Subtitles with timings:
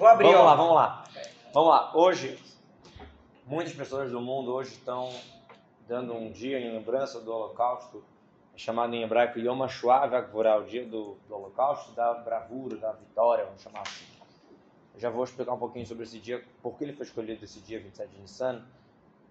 [0.00, 0.44] Vou abrir, vamos ó.
[0.44, 1.04] lá, vamos lá.
[1.52, 1.92] Vamos lá.
[1.94, 2.42] Hoje,
[3.44, 5.12] muitas pessoas do mundo hoje estão
[5.86, 8.02] dando um dia em lembrança do Holocausto,
[8.56, 13.44] chamado em hebraico Yom HaShoah V'Agvorah, o dia do, do Holocausto, da bravura, da vitória,
[13.44, 14.06] vamos chamar assim.
[14.94, 17.60] Eu já vou explicar um pouquinho sobre esse dia, por que ele foi escolhido esse
[17.60, 18.64] dia, 27 de Nissan,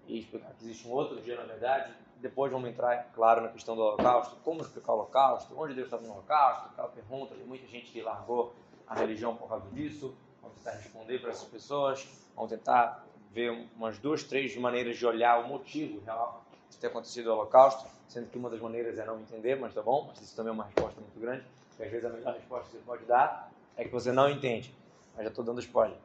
[0.08, 1.92] e explicar que existe um outro dia, na verdade.
[2.18, 6.04] Depois vamos entrar, claro, na questão do Holocausto, como explicar o Holocausto, onde Deus estava
[6.04, 8.54] no Holocausto, aquela pergunta, tem muita gente que largou
[8.86, 10.16] a religião por causa disso.
[10.42, 15.44] Vamos tentar responder para essas pessoas, vamos tentar ver umas duas, três maneiras de olhar
[15.44, 19.20] o motivo real de ter acontecido o Holocausto, sendo que uma das maneiras é não
[19.20, 22.06] entender, mas tá bom, mas isso também é uma resposta muito grande, porque às vezes
[22.06, 24.74] a melhor resposta que você pode dar é que você não entende,
[25.16, 25.98] mas já estou dando spoiler.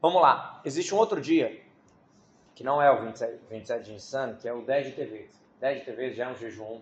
[0.00, 1.62] Vamos lá, existe um outro dia,
[2.54, 5.30] que não é o 27, 27 de Nissan, que é o 10 de TV.
[5.60, 6.80] 10 de TV já é um jejum,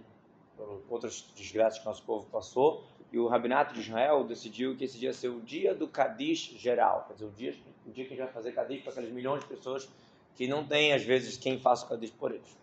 [0.57, 4.99] por outras desgraças que nosso povo passou, e o Rabinato de Israel decidiu que esse
[4.99, 7.55] dia ia ser o dia do Kadish geral, quer dizer, o dia,
[7.87, 9.89] o dia que a gente vai fazer Kadish para aqueles milhões de pessoas
[10.35, 12.57] que não tem, às vezes, quem faça o Kadish por eles.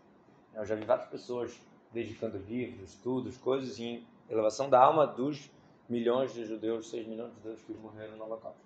[0.53, 1.59] Eu já vi várias pessoas
[1.91, 5.49] dedicando livros, estudos, coisas em elevação da alma dos
[5.87, 8.61] milhões de judeus, 6 milhões de judeus que morreram no Holocausto.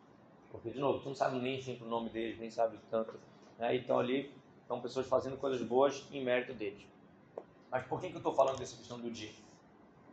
[0.52, 3.19] Porque, de novo, tu não sabe nem sempre o nome deles, nem sabe tanto.
[3.58, 3.75] Né?
[3.75, 4.31] Então, ali,
[4.62, 6.86] estão pessoas fazendo coisas boas em mérito deles.
[7.69, 9.31] Mas por que, que eu estou falando dessa questão do dia?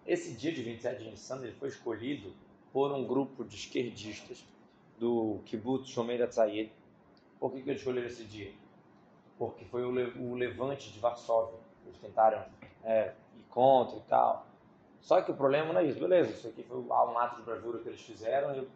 [0.06, 2.30] Esse dia de 27 de Nissan ele foi escolhido
[2.72, 4.44] por um grupo de esquerdistas
[4.98, 6.70] do Kibbutz Shomer Atzayed.
[7.40, 8.52] Por que, que eles escolheram esse dia?
[9.38, 11.58] Porque foi o, le o levante de Varsóvia.
[11.86, 12.44] Eles tentaram
[12.82, 14.46] é, ir contra e tal.
[15.00, 15.98] Só que o problema não é isso.
[15.98, 18.68] Beleza, isso aqui foi um ato de bravura que eles fizeram e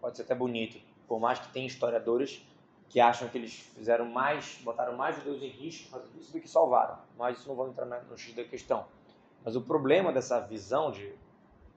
[0.00, 0.80] pode ser até bonito.
[1.08, 2.46] Por mais que tem historiadores
[2.88, 6.48] que acham que eles fizeram mais, botaram mais judeus em risco fazendo isso do que
[6.48, 6.96] salvaram.
[7.18, 8.86] Mas isso não vou entrar no X da questão.
[9.46, 11.14] Mas o problema dessa visão de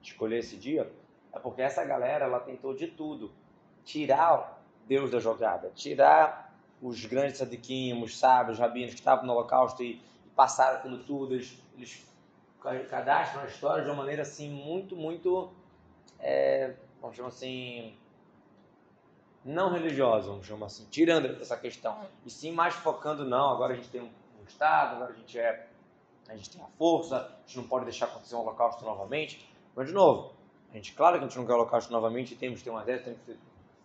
[0.02, 0.92] escolher esse dia
[1.32, 3.30] é porque essa galera ela tentou de tudo.
[3.84, 9.32] Tirar Deus da jogada, tirar os grandes sadiquim, os sábios, os rabinos que estavam no
[9.32, 10.02] holocausto e,
[10.34, 12.04] passaram aquilo tudo, eles, eles
[12.88, 15.52] cadastram a história de uma maneira assim muito, muito,
[16.18, 17.94] é, vamos chamar assim,
[19.44, 23.76] não religiosa, vamos chamar assim, tirando essa questão, e sim mais focando, não, agora a
[23.76, 24.10] gente tem um
[24.48, 25.69] Estado, agora a gente é
[26.30, 29.48] a gente tem a força, a gente não pode deixar acontecer um holocausto novamente.
[29.74, 30.32] Mas, de novo,
[30.70, 33.04] a gente, claro que a gente não quer holocausto novamente, temos que ter um exército,
[33.06, 33.38] temos que ter...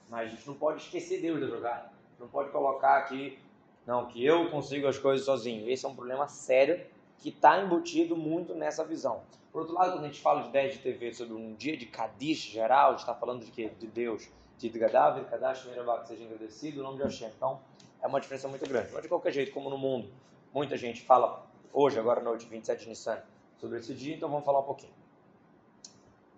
[0.10, 1.92] mas a gente não pode esquecer Deus da jogada.
[2.20, 3.40] Não pode colocar aqui,
[3.86, 5.68] não, que eu consigo as coisas sozinho.
[5.70, 6.86] Esse é um problema sério
[7.18, 9.24] que está embutido muito nessa visão.
[9.52, 11.86] Por outro lado, quando a gente fala de 10 de TV sobre um dia de
[11.88, 13.72] Kadish geral, a gente está falando de quê?
[13.80, 14.30] De Deus.
[14.58, 17.30] De Gadav, Kadash, que seja agradecido, o nome de Hashem.
[17.36, 17.60] Então,
[18.02, 18.90] é uma diferença muito grande.
[18.94, 20.10] Mas, de qualquer jeito, como no mundo,
[20.54, 21.45] muita gente fala
[21.76, 23.22] hoje, agora à noite, 27 de Nissan,
[23.58, 24.94] sobre esse dia, então vamos falar um pouquinho.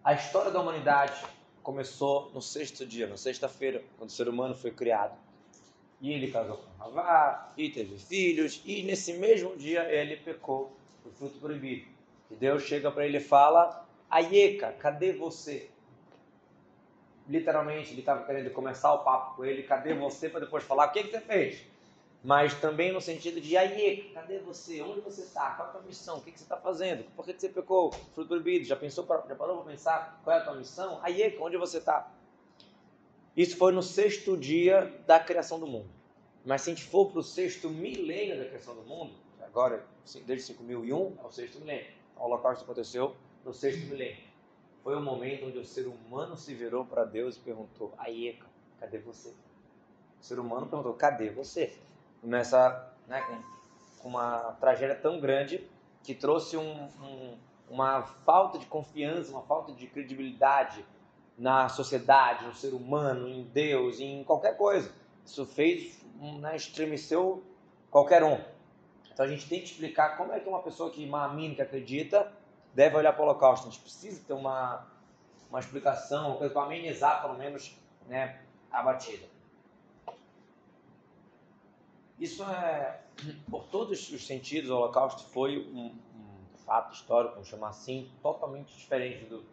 [0.04, 1.24] A história da humanidade
[1.62, 5.16] começou no sexto dia, na sexta-feira, quando o ser humano foi criado.
[6.02, 11.12] E ele casou com Havá, e teve filhos, e nesse mesmo dia ele pecou do
[11.12, 11.88] fruto proibido.
[12.32, 15.70] E Deus chega para ele e fala: Aieca, cadê você?
[17.28, 20.30] Literalmente, ele estava querendo começar o papo com ele: cadê você?
[20.30, 21.66] Para depois falar: o que, que você fez?
[22.24, 24.82] Mas também no sentido de aí, cadê você?
[24.82, 25.52] Onde você está?
[25.52, 26.18] Qual é a tua missão?
[26.18, 27.04] O que, você está fazendo?
[27.16, 27.92] Por que, você pecou?
[27.92, 28.66] Fruto proibido?
[28.66, 31.00] Já pensou, já parou para pensar qual é a tua missão?
[31.04, 32.12] Aí, onde você está?
[33.36, 35.90] Isso foi no sexto dia da criação do mundo.
[36.44, 39.86] Mas se a gente for para o sexto milênio da criação do mundo, agora,
[40.26, 44.24] desde 5001 ao sexto milênio, o holocausto aconteceu no sexto milênio.
[44.84, 48.48] Foi o momento onde o ser humano se virou para Deus e perguntou: Aieca,
[48.80, 49.30] cadê você?
[50.20, 51.78] O ser humano perguntou: cadê você?
[52.24, 53.22] Nessa, né,
[54.00, 55.68] com uma tragédia tão grande
[56.04, 57.38] que trouxe um, um,
[57.70, 60.86] uma falta de confiança, uma falta de credibilidade
[61.38, 64.92] na sociedade, no ser humano, em Deus, em qualquer coisa.
[65.26, 66.04] Isso fez,
[66.40, 67.44] né, estremeceu
[67.92, 68.40] qualquer um.
[69.12, 72.32] Então a gente tem que explicar como é que uma pessoa que mamina, que acredita,
[72.74, 73.68] deve olhar para o holocausto.
[73.68, 74.88] A gente precisa ter uma,
[75.50, 77.76] uma explicação, uma coisa para amenizar, pelo menos,
[78.08, 78.40] né,
[78.72, 79.26] a batida.
[82.20, 83.00] Isso é,
[83.50, 88.76] por todos os sentidos, o Holocausto foi um, um fato histórico, vamos chamar assim, totalmente
[88.76, 89.46] diferente do,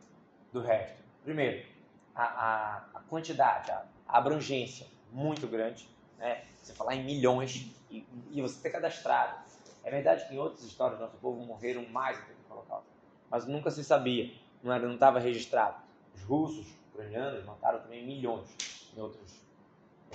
[0.53, 0.97] do resto.
[1.23, 1.67] Primeiro,
[2.15, 5.89] a, a, a quantidade, a, a, abrangência muito grande,
[6.19, 6.45] né?
[6.63, 9.45] Você falar em milhões e, e, você ter cadastrado.
[9.83, 12.89] É verdade que em outras histórias do nosso povo morreram mais do que Holocausto,
[13.31, 14.33] mas nunca se sabia,
[14.63, 15.77] não estava registrado.
[16.15, 18.49] Os russos, ucranianos mataram também milhões
[18.97, 19.45] em outros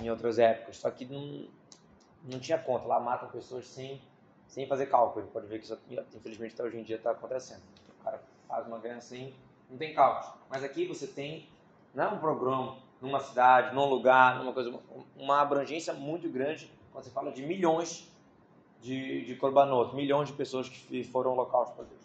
[0.00, 1.46] em outras épocas, só que não
[2.24, 2.86] não tinha conta.
[2.86, 4.00] Lá matam pessoas sem,
[4.46, 5.26] sem fazer cálculo.
[5.28, 5.78] Pode ver que isso,
[6.14, 7.62] infelizmente, até hoje em dia está acontecendo.
[8.00, 9.34] O cara faz uma guerra sem,
[9.68, 10.34] não tem cálculo.
[10.48, 11.48] Mas aqui você tem,
[11.94, 14.78] não é um programa, numa cidade, num lugar, numa coisa,
[15.16, 18.10] uma abrangência muito grande, quando você fala de milhões
[18.80, 22.00] de, de korbanot, milhões de pessoas que foram holocaustos para Deus.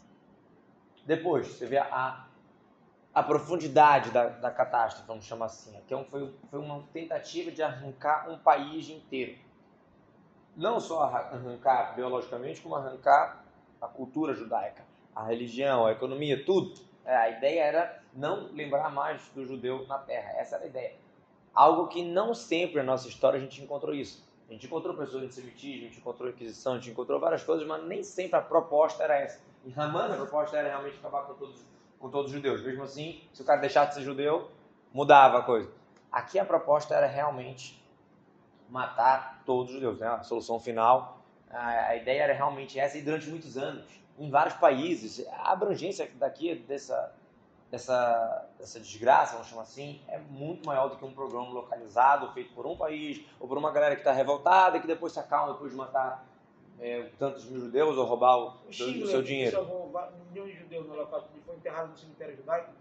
[1.05, 2.25] Depois, você vê a,
[3.13, 7.61] a profundidade da, da catástrofe, vamos chamar assim, que é foi, foi uma tentativa de
[7.61, 9.37] arrancar um país inteiro.
[10.55, 13.43] Não só arrancar biologicamente, como arrancar
[13.81, 16.73] a cultura judaica, a religião, a economia, tudo.
[17.05, 20.31] É, a ideia era não lembrar mais do judeu na terra.
[20.37, 20.95] Essa era a ideia.
[21.53, 24.25] Algo que não sempre na nossa história a gente encontrou isso.
[24.49, 27.65] A gente encontrou pessoas de antissemitismo, a gente encontrou Inquisição, a gente encontrou várias coisas,
[27.65, 29.41] mas nem sempre a proposta era essa.
[29.65, 31.65] Em Haman, a proposta era realmente acabar com todos,
[31.99, 32.61] com todos os judeus.
[32.61, 34.51] Mesmo assim, se o cara deixasse de ser judeu,
[34.93, 35.69] mudava a coisa.
[36.11, 37.83] Aqui a proposta era realmente
[38.69, 39.99] matar todos os judeus.
[39.99, 40.07] Né?
[40.07, 41.19] A solução final,
[41.49, 43.85] a, ideia era realmente essa, e durante muitos anos,
[44.17, 47.13] em vários países, a abrangência daqui, dessa,
[47.69, 52.53] dessa, dessa desgraça, vamos chamar assim, é muito maior do que um programa localizado, feito
[52.53, 55.53] por um país, ou por uma galera que está revoltada e que depois se acalma
[55.53, 56.25] depois de matar
[56.79, 59.61] é, tantos mil judeus ou roubar o, o Chile, seu dinheiro.
[59.61, 62.71] um milhão de judeus no Holocausto e foi enterrado no cemitério judaico?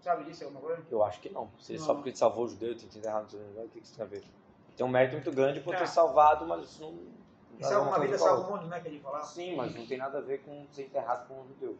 [0.00, 0.82] Sabe disso alguma coisa?
[0.90, 1.48] Eu acho que não.
[1.58, 1.80] Se, Não.
[1.80, 3.96] Só porque ele salvou o judeu tem que enterrar no cemitério judaico, o que isso
[3.96, 4.24] tem a ver?
[4.76, 5.78] Tem um mérito muito grande por É.
[5.78, 6.92] ter salvado, mas isso não...
[7.56, 8.80] tem salva nada uma vida, salva um mundo, né?
[8.80, 9.24] Que ele falava.
[9.24, 11.78] Sim, mas não tem nada a ver com ser enterrado com um judeu.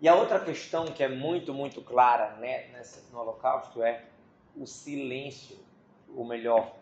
[0.00, 4.06] E a outra questão que é muito, muito clara né, nessa, no Holocausto é
[4.56, 5.58] o silêncio,
[6.16, 6.74] ou melhor,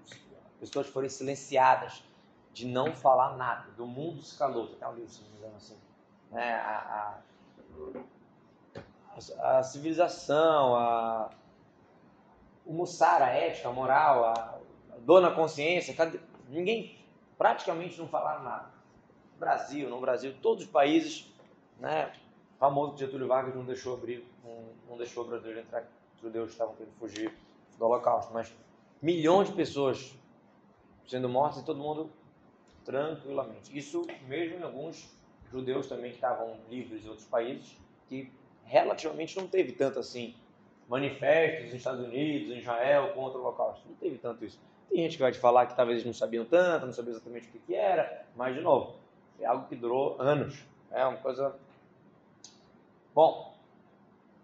[0.00, 2.04] as pessoas foram silenciadas
[2.52, 3.72] de não falar nada.
[3.72, 5.76] Do mundo se calou, tem até um livro, se não me engano, assim.
[6.30, 7.18] Né, a,
[9.42, 11.30] a, a civilização, a,
[12.64, 14.58] o mussar, a ética, a moral, a,
[15.00, 15.94] dona consciência,
[16.48, 16.98] ninguém
[17.36, 18.70] praticamente não falaram nada.
[19.38, 21.30] Brasil, no Brasil, todos os países,
[21.78, 22.12] né?
[22.58, 25.84] Famoso Getúlio Vargas não deixou abrir, não, não deixou o brasileiro entrar,
[26.16, 27.36] os judeus estavam querendo fugir
[27.76, 28.54] do Holocausto, mas
[29.02, 30.14] milhões de pessoas
[31.06, 32.10] sendo mortas e todo mundo
[32.84, 33.76] tranquilamente.
[33.76, 35.12] Isso mesmo em alguns
[35.50, 37.76] judeus também que estavam livres em outros países,
[38.08, 38.32] que
[38.64, 40.34] relativamente não teve tanto assim
[40.88, 43.88] manifestos nos Estados Unidos, em Israel contra o Holocausto.
[43.88, 44.58] Não teve tanto isso.
[44.88, 47.48] Tem gente que vai te falar que talvez eles não sabiam tanto, não sabiam exatamente
[47.48, 48.96] o que, que era, mas de novo,
[49.40, 50.62] é algo que durou anos.
[50.90, 51.54] É uma coisa.
[53.14, 53.54] Bom,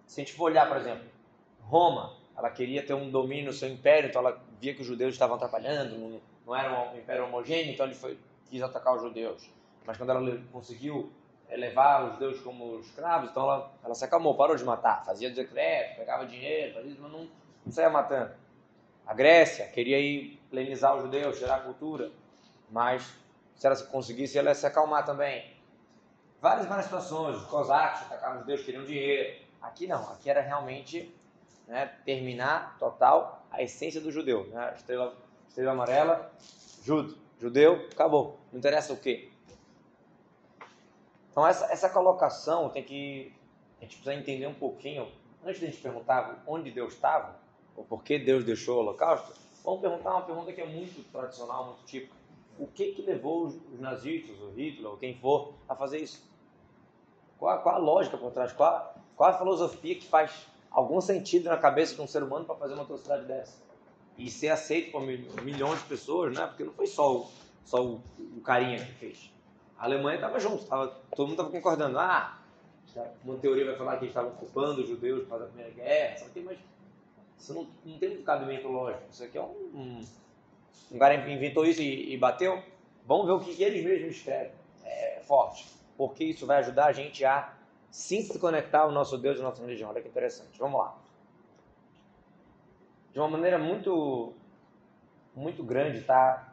[0.07, 1.05] se a gente for olhar, por exemplo,
[1.63, 5.37] Roma, ela queria ter um domínio seu império, então ela via que os judeus estavam
[5.37, 9.49] atrapalhando, não, era um império homogêneo, então ele foi, quis atacar os judeus.
[9.87, 11.13] Mas quando ela conseguiu
[11.56, 15.97] levar os judeus como escravos, então ela, ela se acalmou, parou de matar, fazia decreto,
[15.97, 17.29] pegava dinheiro, fazia mas não,
[17.64, 18.32] não saía matando.
[19.06, 22.11] A Grécia queria ir plenizar os judeus, tirar a cultura,
[22.70, 23.14] mas
[23.56, 25.56] se ela conseguisse, ela ia se acalmar também.
[26.41, 29.44] Várias, várias situações, os cosacos atacavam os judeus, queriam dinheiro.
[29.61, 31.14] Aqui não, aqui era realmente
[31.67, 34.46] né, terminar total a essência do judeu.
[34.46, 34.73] Né?
[34.76, 35.14] Estrela,
[35.49, 36.32] estrela amarela,
[36.82, 38.38] judo, judeu, acabou.
[38.50, 39.31] Não interessa o quê.
[41.31, 43.32] Então essa, essa colocação tem que
[43.79, 45.09] a gente precisa entender um pouquinho.
[45.44, 47.35] Antes de a gente perguntar onde Deus estava,
[47.75, 49.32] ou por que Deus deixou o holocausto,
[49.65, 52.15] vamos perguntar uma pergunta que é muito tradicional, muito típica.
[52.59, 56.23] O que que levou os, nazistas, o Hitler, ou quem for, a fazer isso?
[57.38, 58.53] Qual, qual a lógica por trás?
[58.53, 62.56] Qual, qual a filosofia que faz algum sentido na cabeça de um ser humano para
[62.56, 63.56] fazer uma atrocidade dessa?
[64.19, 66.46] E ser aceito por mil- milhões de pessoas, né?
[66.46, 67.27] Porque não foi só
[67.65, 68.03] só o,
[68.37, 69.32] o carinha que fez.
[69.81, 71.99] A Alemanha estava junto, tava, todo mundo estava concordando.
[71.99, 72.39] Ah,
[73.25, 76.31] uma teoria vai falar que eles estavam culpando os judeus causa da Primeira Guerra, sabe?
[76.31, 76.43] o quê?
[76.44, 76.58] mas
[77.39, 79.05] isso não, não tem um cabimento lógico.
[79.10, 80.05] Isso aqui é um, um,
[80.93, 82.63] um cara inventou isso e, e bateu.
[83.06, 84.53] Vamos ver o que, que eles mesmos escrevem.
[84.84, 85.67] É forte.
[85.96, 87.55] Porque isso vai ajudar a gente a
[87.91, 89.89] se conectar ao nosso Deus e à nossa religião.
[89.89, 90.58] Olha que interessante.
[90.58, 90.94] Vamos lá.
[93.15, 94.34] De uma maneira muito
[95.34, 96.53] muito grande, tá,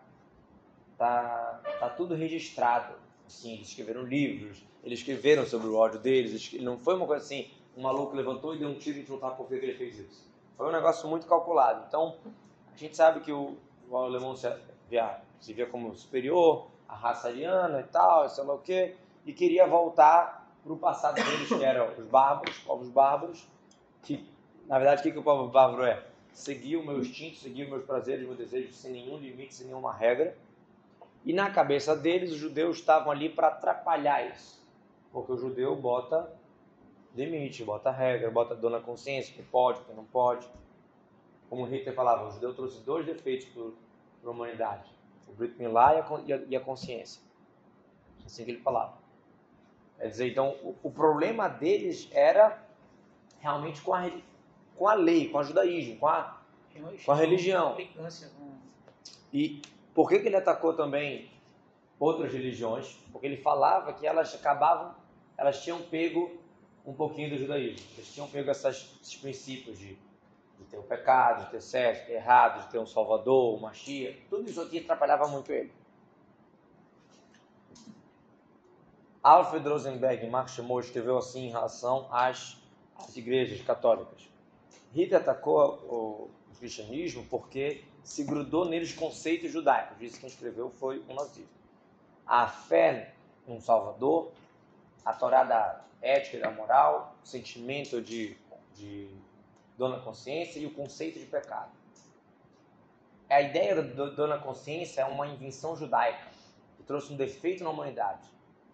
[0.97, 3.06] tá, tá tudo registrado.
[3.27, 6.31] Assim, eles escreveram livros, eles escreveram sobre o ódio deles.
[6.53, 9.05] eles- Não foi uma coisa assim, um maluco levantou e deu um tiro e a
[9.05, 10.25] gente não por que que ele fez isso.
[10.55, 11.85] Foi um negócio muito calculado.
[11.87, 12.17] Então,
[12.73, 13.55] a gente sabe que o,
[13.89, 14.51] o alemão se
[14.89, 19.33] via, se via como superior, a raça ariana e tal, sei lá o quê, e
[19.33, 23.47] queria voltar para o passado deles, que eram os bárbaros, povos bárbaros,
[24.03, 24.25] que,
[24.67, 26.03] na verdade, o que, que o povo bárbaro é?
[26.31, 29.93] Seguir o meu instinto, seguir os meus prazeres, meus desejos, sem nenhum limite, sem nenhuma
[29.93, 30.37] regra.
[31.27, 34.65] E na cabeça deles, os judeus estavam ali para atrapalhar isso.
[35.11, 36.31] Porque o judeu bota
[37.13, 40.47] limite, bota regra, bota dona consciência, o que pode, que não pode.
[41.49, 43.45] Como Hitler falava, o judeu trouxe dois defeitos
[44.21, 44.89] para a humanidade:
[45.27, 47.21] o Brit Milá e a, e a- consciência.
[48.25, 48.97] Assim que ele falava.
[49.97, 52.63] Quer dizer, então, o, o problema deles era
[53.39, 54.09] realmente com a,
[54.77, 56.39] com a lei, com o judaísmo, com a,
[57.05, 57.75] com a religião.
[59.33, 59.61] E
[59.97, 61.27] por que, que ele atacou também
[61.99, 62.99] outras religiões?
[63.11, 64.93] Porque ele falava que elas acabavam,
[65.35, 66.37] elas tinham pego
[66.85, 67.83] um pouquinho do judaísmo.
[67.95, 69.97] Eles tinham pego essas, esses princípios de,
[70.59, 73.73] de ter o pecado, de ter certo, de ter errado, de ter um salvador, uma
[73.73, 74.15] chia.
[74.29, 75.73] Tudo isso aqui atrapalhava muito ele.
[79.23, 82.55] Alfred Rosenberg Mark Schmoll escreveu assim em relação às,
[82.95, 84.29] às igrejas católicas.
[84.93, 90.01] Hitler atacou o cristianismo porque se grudou neles conceitos judaicos.
[90.01, 91.43] Isso quem escreveu foi um nazista.
[92.25, 93.13] A fé
[93.45, 94.31] um Salvador,
[95.03, 98.37] a Torá da ética e da moral, o sentimento de,
[98.75, 99.13] de
[99.77, 101.69] dona consciência e o conceito de pecado.
[103.29, 106.27] A ideia da dona consciência é uma invenção judaica
[106.77, 108.25] que trouxe um defeito na humanidade.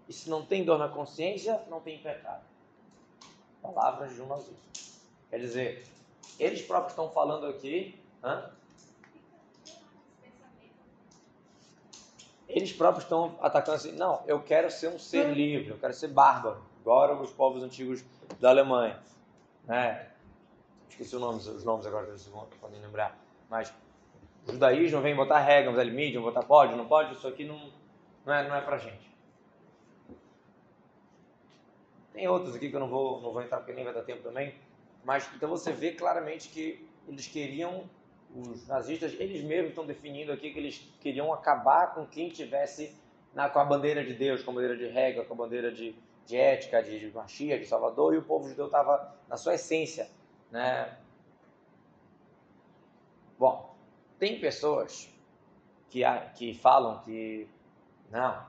[0.08, 2.44] E se não tem dor na consciência, não tem pecado.
[3.64, 4.54] Palavras de um nazista.
[5.32, 5.88] Quer dizer,
[6.38, 8.00] eles próprios estão falando aqui.
[8.24, 8.54] Hã?
[12.54, 16.10] Eles próprios estão atacando assim, não, eu quero ser um ser livre, eu quero ser
[16.10, 18.06] bárbaro, igual os povos antigos
[18.40, 19.02] da Alemanha.
[19.66, 20.08] Né?
[20.88, 22.32] Esqueci os nomes, os nomes agora, vocês
[22.62, 23.18] podem lembrar.
[23.50, 23.74] Mas
[24.48, 27.72] o judaísmo vem botar regras, botar limite, botar pode, não pode, isso aqui não,
[28.24, 29.12] não, é, não é pra gente.
[32.14, 34.22] Tem outros aqui que eu não vou, não vou entrar porque nem vai dar tempo
[34.22, 34.54] também.
[35.04, 37.90] Mas então você vê claramente que eles queriam,
[38.36, 42.96] os nazistas, eles mesmos estão definindo aqui que eles queriam acabar com quem tivesse
[43.34, 45.96] na, com a bandeira de Deus, com a bandeira de regra, com a bandeira de,
[46.26, 50.10] de ética, de, de de Salvador, e o povo judeu estava na sua essência.
[50.52, 50.98] Né?
[53.38, 53.76] Bom,
[54.18, 55.10] tem pessoas
[55.90, 56.02] que,
[56.36, 57.48] que falam que,
[58.10, 58.46] não,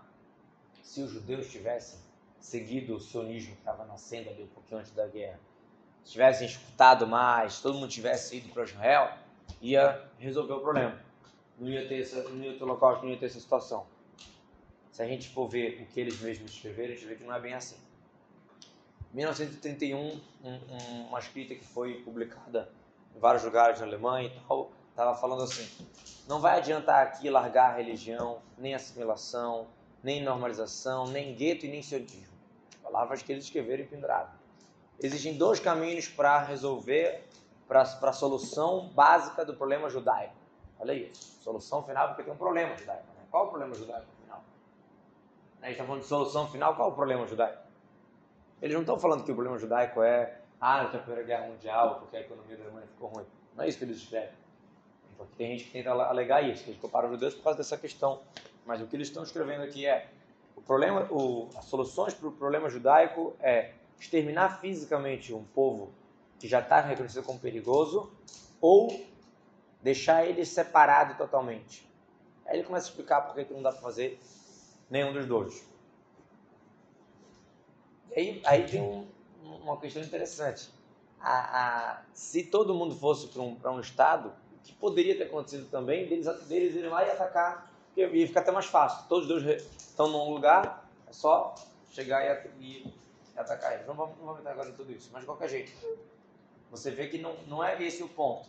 [0.83, 1.99] se os judeus tivessem
[2.41, 5.41] seguido o sionismo que estava nascendo ali um pouquinho antes da guerra,
[6.05, 9.24] se tivessem escutado mais, todo mundo tivesse ido para Israel,
[9.65, 11.01] ia resolver o problema.
[11.59, 13.87] Não ia ter essa, não ia ter local, não ia ter essa situação.
[14.93, 17.35] Se a gente for ver o que eles mesmos escreveram, a gente vê que não
[17.35, 17.77] é bem assim.
[19.13, 22.71] Em 1931, um, um, uma escrita que foi publicada
[23.17, 25.67] em vários lugares na Alemanha e tal, estava falando assim:
[26.29, 29.67] não vai adiantar aqui largar a religião, nem assimilação,
[30.03, 32.35] nem normalização, nem gueto e nem sionismo.
[32.83, 34.31] Palavras que eles escreveram e penduraram.
[35.01, 37.25] Existem dois caminhos para resolver,
[37.67, 40.35] para a solução básica do problema judaico.
[40.79, 41.39] Olha isso.
[41.43, 43.07] Solução final, porque tem um problema judaico.
[43.17, 43.23] Né?
[43.31, 44.43] Qual o problema judaico final?
[45.61, 47.63] A gente está falando de solução final, qual o problema judaico?
[48.61, 52.17] Eles não estão falando que o problema judaico é ah, na Primeira Guerra Mundial, porque
[52.17, 53.27] a economia da Alemanha ficou ruim.
[53.57, 54.31] Não é isso que eles escrevem.
[55.17, 57.77] Porque tem gente que tenta alegar isso, que eles comparam os judeus por causa dessa
[57.77, 58.21] questão.
[58.67, 60.09] Mas o que eles estão escrevendo aqui é
[60.57, 65.93] o problema, o, as soluções para o problema judaico é exterminar fisicamente um povo
[66.39, 68.13] que já está reconhecido como perigoso
[68.61, 69.07] ou
[69.83, 71.89] deixar ele separado totalmente.
[72.47, 74.21] Aí ele começa a explicar por que não dá para fazer
[74.91, 75.67] nenhum dos dois.
[78.11, 79.07] E aí, aí tem um,
[79.43, 80.71] uma questão interessante.
[81.21, 85.69] A, a, se todo mundo fosse para um, um estado, o que poderia ter acontecido
[85.71, 89.09] também, deles, deles irem lá e atacar porque ia ficar até mais fácil.
[89.09, 91.55] Todos os dois estão num lugar, é só
[91.93, 92.93] chegar e, e
[93.37, 93.87] atacar eles.
[93.87, 95.73] Não vamos, não vamos entrar agora em tudo isso, mas de qualquer jeito.
[96.75, 98.49] Você vê que não, não é esse o ponto.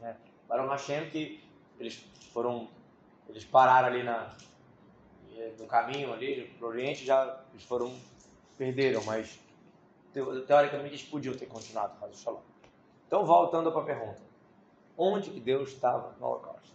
[0.00, 0.16] Né?
[0.48, 1.44] Baruch Hashem que
[1.78, 2.02] eles
[2.32, 2.68] foram,
[3.28, 4.34] eles pararam ali na,
[5.58, 7.94] no caminho ali para o Oriente, já eles foram,
[8.56, 9.38] perderam, mas
[10.46, 12.40] teoricamente eles podiam ter continuado, caso Shalom.
[13.06, 14.22] Então, voltando para a pergunta.
[14.96, 16.74] Onde que Deus estava no Holocausto?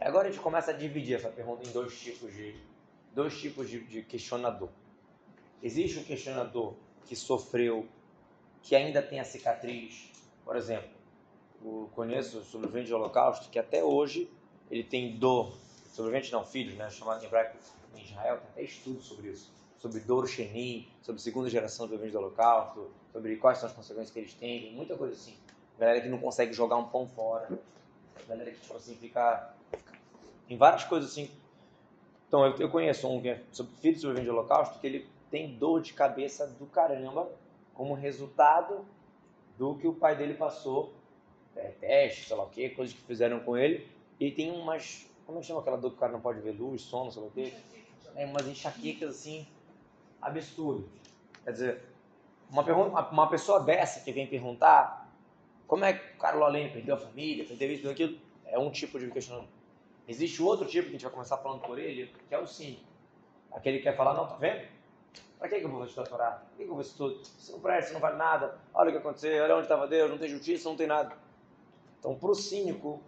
[0.00, 2.56] Agora a gente começa a dividir essa pergunta em dois tipos de,
[3.12, 4.68] dois tipos de, de questionador.
[5.60, 6.74] Existe um questionador
[7.06, 7.88] que sofreu,
[8.62, 10.10] que ainda tem a cicatriz.
[10.44, 10.88] Por exemplo,
[11.64, 14.30] eu conheço sobrevivente do Holocausto que até hoje
[14.70, 15.52] ele tem dor.
[15.92, 16.88] Sobrevivente não, filhos, né?
[16.90, 17.56] Chamado em hebraico
[17.96, 19.52] em Israel, tem até estudo sobre isso.
[19.78, 24.10] Sobre dor Sheni, sobre segunda geração de sobreviventes do Holocausto, sobre quais são as consequências
[24.10, 25.36] que eles têm, muita coisa assim.
[25.78, 27.48] Galera que não consegue jogar um pão fora.
[28.28, 29.54] Galera que, tipo assim, fica
[30.48, 31.30] em várias coisas assim.
[32.26, 33.40] Então, eu, eu conheço um é
[33.80, 37.28] filho de sobrevivente de holocausto, que ele tem dor de cabeça do caramba
[37.78, 38.84] como resultado
[39.56, 40.92] do que o pai dele passou,
[41.54, 45.38] é, teste, sei lá o que, coisas que fizeram com ele, e tem umas, como
[45.38, 47.28] é que chama aquela dor que o cara não pode ver luz, sono, sei lá
[47.28, 47.54] o que,
[48.16, 49.46] é, umas enxaquecas assim,
[50.20, 50.90] absurdas.
[51.44, 51.82] Quer dizer,
[52.50, 55.08] uma, pergunta, uma pessoa dessa que vem perguntar
[55.68, 58.98] como é que o Carlos Além perdeu a família, perdeu isso, aquilo, é um tipo
[58.98, 59.52] de questionamento.
[60.08, 62.80] Existe outro tipo que a gente vai começar falando por ele, que é o sim.
[63.52, 64.66] Aquele que quer falar, não, tá vendo?
[65.38, 66.30] Para que, que eu vou estudar a Torá?
[66.30, 67.24] Para que, que eu vou estudar?
[67.24, 68.58] Você não presta, não vale nada.
[68.74, 71.16] Olha o que aconteceu, olha onde estava Deus, não tem justiça, não tem nada.
[71.98, 73.00] Então, para o cínico,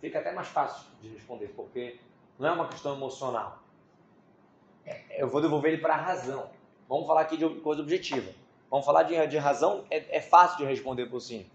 [0.00, 1.98] fica até mais fácil de responder, porque
[2.38, 3.58] não é uma questão emocional.
[4.84, 6.50] É, eu vou devolver ele para a razão.
[6.88, 8.32] Vamos falar aqui de coisa objetiva.
[8.70, 11.50] Vamos falar de, de razão, é, é fácil de responder para o cínico.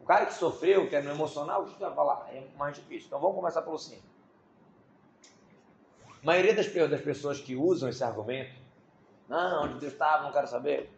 [0.00, 2.28] O cara que sofreu, que é no emocional, o que vai falar?
[2.32, 3.06] É mais difícil.
[3.06, 4.06] Então vamos começar pelo cínico.
[6.22, 8.54] A maioria das, das pessoas que usam esse argumento,
[9.28, 10.90] não, onde Deus estava, não quero saber.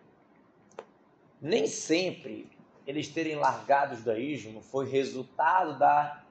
[1.40, 2.50] Nem sempre
[2.87, 6.22] eles terem largado o judaísmo foi resultado da,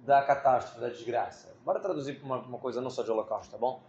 [0.00, 1.54] da catástrofe, da desgraça.
[1.64, 3.82] Bora traduzir para uma, uma, coisa não só de holocausto, tá bom?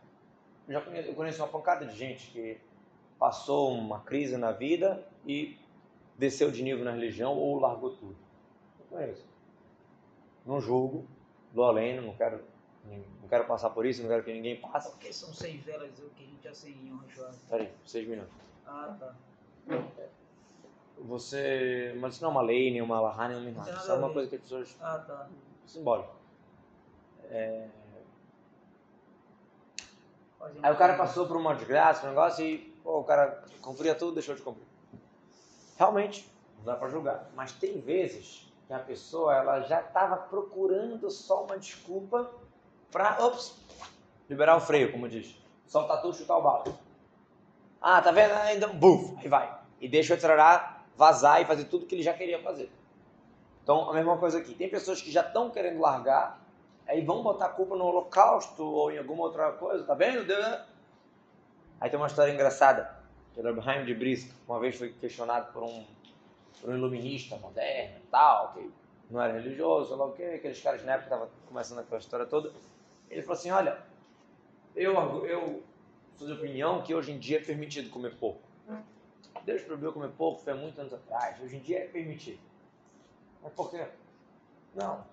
[0.67, 2.59] Eu já conheço, eu conheço uma pancada de gente que
[3.19, 5.57] passou uma crise na vida e
[6.17, 8.17] desceu de nível na religião ou largou tudo.
[8.79, 9.27] Eu conheço.
[10.45, 11.07] Não julgo,
[11.51, 12.43] dou além, não quero
[12.85, 14.89] não quero passar por isso, não quero que ninguém passe.
[14.91, 18.33] Porque são seis velas o que a gente já sei em honra Peraí, seis minutos.
[18.65, 19.15] Ah, tá.
[20.99, 21.95] Você.
[21.99, 24.29] Mas isso não é uma lei, nem uma lahá, nem uma Isso é uma coisa
[24.29, 24.77] que as pessoas.
[24.81, 25.27] Ah, tá.
[25.65, 26.13] Simbólico.
[27.29, 27.67] É...
[30.61, 34.13] Aí o cara passou por uma desgraça, um negócio, e pô, o cara cumpria tudo,
[34.13, 34.67] deixou de cumprir.
[35.75, 37.29] Realmente, não dá pra julgar.
[37.35, 42.31] Mas tem vezes que a pessoa ela já estava procurando só uma desculpa
[42.91, 43.55] para, ops,
[44.29, 45.35] liberar o freio, como diz.
[45.67, 46.77] Soltar tudo, chutar o balo.
[47.81, 48.31] Ah, tá vendo?
[48.33, 49.57] Ainda, buf, aí vai.
[49.79, 52.71] E deixa o acelerar, vazar e fazer tudo que ele já queria fazer.
[53.63, 54.53] Então, a mesma coisa aqui.
[54.53, 56.39] Tem pessoas que já estão querendo largar,
[56.87, 60.31] aí vão botar a culpa no holocausto ou em alguma outra coisa, tá vendo?
[61.79, 62.95] Aí tem uma história engraçada.
[63.33, 65.83] Que o Abraham de Brisk, uma vez foi questionado por um,
[66.61, 68.71] por um iluminista moderno e tal, que
[69.09, 72.25] não era religioso, sei lá o quê, aqueles caras na época estavam começando aquela história
[72.25, 72.51] toda.
[73.15, 73.77] Ele falou assim: Olha,
[74.75, 74.93] eu,
[75.25, 75.63] eu
[76.17, 78.41] sou de opinião que hoje em dia é permitido comer porco.
[79.45, 81.41] Deus proibiu comer porco foi há muitos anos atrás.
[81.41, 82.39] Hoje em dia é permitido.
[83.41, 83.85] Mas por quê?
[84.73, 85.05] Não.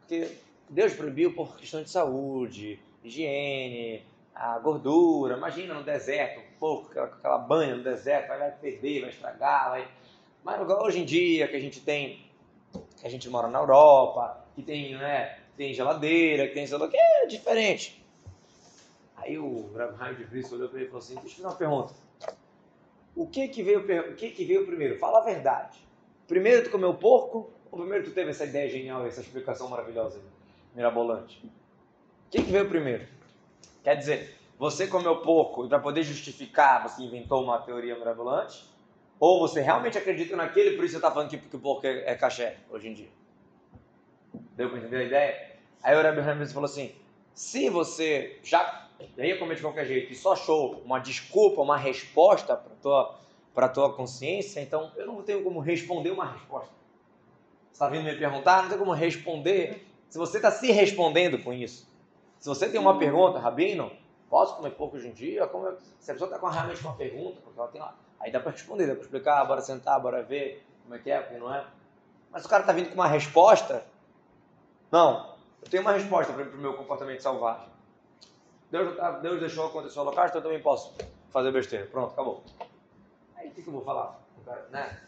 [0.00, 0.36] Porque
[0.68, 5.36] Deus proibiu por questão de saúde, higiene, a gordura.
[5.36, 9.70] Imagina no deserto, um porco, aquela, aquela banha no deserto, vai perder, vai estragar.
[9.70, 9.88] Vai...
[10.44, 12.24] Mas hoje em dia que a gente tem,
[13.00, 16.88] que a gente mora na Europa, que tem, né, tem geladeira, que tem sei lá,
[16.88, 18.02] que é diferente.
[19.16, 21.56] Aí o Rav de Cristo olhou para ele e falou assim: Deixa eu fazer uma
[21.56, 21.94] pergunta.
[23.16, 24.96] O que que veio, o que que veio primeiro?
[24.98, 25.76] Fala a verdade.
[26.28, 30.20] Primeiro tu comeu porco ou primeiro tu teve essa ideia genial, essa explicação maravilhosa,
[30.74, 31.44] mirabolante?
[31.44, 33.06] O que que veio primeiro?
[33.82, 38.64] Quer dizer, você comeu porco e para poder justificar você inventou uma teoria mirabolante?
[39.18, 42.12] Ou você realmente acredita naquele, por isso você está falando que, que o porco é,
[42.12, 43.08] é caché hoje em dia?
[44.56, 45.47] Deu para entender a ideia?
[45.82, 46.94] Aí o Rabbi Hamilton falou assim:
[47.34, 52.56] se você já ia comer de qualquer jeito e só achou uma desculpa, uma resposta
[52.56, 53.18] para tua
[53.54, 56.72] para tua consciência, então eu não tenho como responder uma resposta.
[57.72, 59.84] Está vindo me perguntar, não tem como responder.
[60.08, 61.88] Se você está se respondendo com isso,
[62.38, 63.90] se você tem uma pergunta, Rabino,
[64.30, 65.46] posso comer pouco hoje em dia?
[65.48, 65.76] Como.
[65.98, 68.52] Se a pessoa está com realmente uma pergunta, porque ela tem lá, aí dá para
[68.52, 71.64] responder, dá para explicar, bora sentar, bora ver como é que é, porque não é.
[72.30, 73.84] Mas o cara está vindo com uma resposta,
[74.90, 75.34] não,
[75.68, 77.68] eu tenho uma resposta para o meu comportamento selvagem.
[78.70, 80.94] Deus, Deus deixou acontecer o holocausto, então eu também posso
[81.30, 81.84] fazer besteira.
[81.84, 82.42] Pronto, acabou.
[83.36, 84.18] Aí o que, que eu vou falar?
[84.70, 84.98] Né?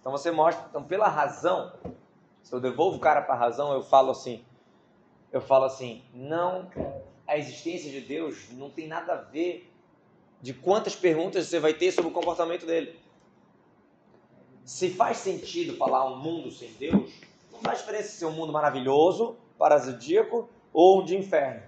[0.00, 1.72] Então você mostra, então pela razão,
[2.42, 4.44] se eu devolvo o cara para a razão, eu falo assim,
[5.30, 6.68] eu falo assim, não,
[7.24, 9.72] a existência de Deus não tem nada a ver
[10.42, 12.98] de quantas perguntas você vai ter sobre o comportamento dele.
[14.64, 17.12] Se faz sentido falar um mundo sem Deus,
[17.52, 21.62] não faz diferença se é um mundo maravilhoso, parasitíaco ou de inferno.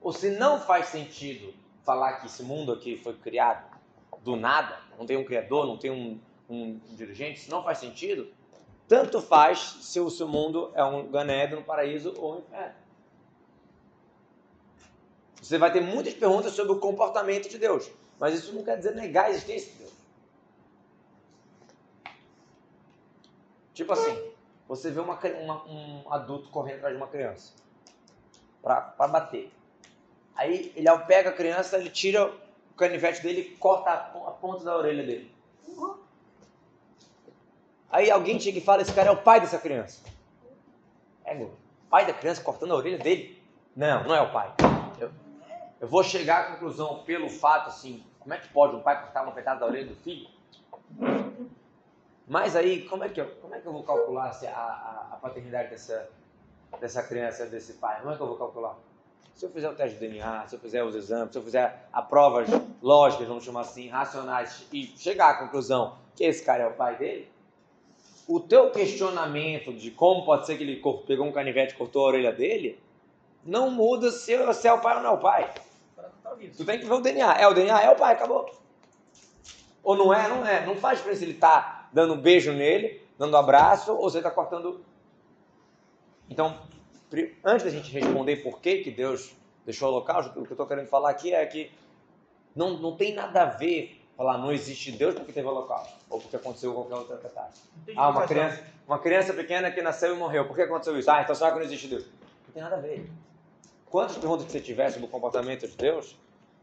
[0.00, 3.76] Ou se não faz sentido falar que esse mundo aqui foi criado
[4.22, 8.28] do nada, não tem um criador, não tem um, um dirigente, se não faz sentido,
[8.88, 12.74] tanto faz se o seu mundo é um ganedo, um paraíso ou um inferno.
[15.40, 18.94] Você vai ter muitas perguntas sobre o comportamento de Deus, mas isso não quer dizer
[18.94, 19.92] negar a existência de Deus.
[23.74, 24.32] Tipo assim,
[24.68, 27.52] você vê uma, uma, um adulto correndo atrás de uma criança
[28.62, 29.52] para bater.
[30.34, 34.76] Aí ele pega a criança, ele tira o canivete dele e corta a, ponta da
[34.76, 35.34] orelha dele.
[37.90, 40.02] Aí alguém chega e fala: Esse cara é o pai dessa criança.
[41.24, 41.46] É,
[41.88, 43.42] pai da criança cortando a orelha dele?
[43.74, 44.52] Não, não é o pai.
[44.98, 45.10] Eu,
[45.80, 49.22] eu vou chegar à conclusão pelo fato assim: como é que pode um pai cortar
[49.22, 50.28] uma pedaço da orelha do filho?
[52.26, 55.16] Mas aí, como é que eu, como é que eu vou calcular a, a, a
[55.16, 56.10] paternidade dessa,
[56.80, 58.00] dessa criança, desse pai?
[58.00, 58.76] Como é que eu vou calcular?
[59.32, 61.88] Se eu fizer o teste de DNA, se eu fizer os exames, se eu fizer
[61.92, 62.48] a provas
[62.82, 66.96] lógicas, vamos chamar assim, racionais, e chegar à conclusão que esse cara é o pai
[66.96, 67.30] dele,
[68.26, 72.08] o teu questionamento de como pode ser que ele pegou um canivete e cortou a
[72.08, 72.80] orelha dele,
[73.44, 75.54] não muda se, se é o pai ou não é o pai.
[76.56, 77.34] Tu tem que ver o DNA.
[77.34, 77.82] É o DNA?
[77.82, 78.50] É o pai, acabou.
[79.82, 80.28] Ou não é?
[80.28, 80.66] Não é.
[80.66, 84.30] Não faz diferença ele tá dando um beijo nele, dando um abraço, ou você está
[84.30, 84.84] cortando.
[86.28, 86.60] Então,
[87.42, 90.66] antes da gente responder por que, que Deus deixou o local, o que eu estou
[90.66, 91.72] querendo falar aqui é que
[92.54, 96.20] não, não tem nada a ver falar não existe Deus porque teve o local ou
[96.20, 97.68] porque aconteceu qualquer outra catástrofe.
[97.96, 101.10] Ah, uma criança, uma criança pequena que nasceu e morreu, por que aconteceu isso?
[101.10, 102.04] Ah, então será que não existe Deus?
[102.04, 103.10] Não tem nada a ver.
[103.86, 106.14] Quantas perguntas que você tiver sobre o comportamento de Deus,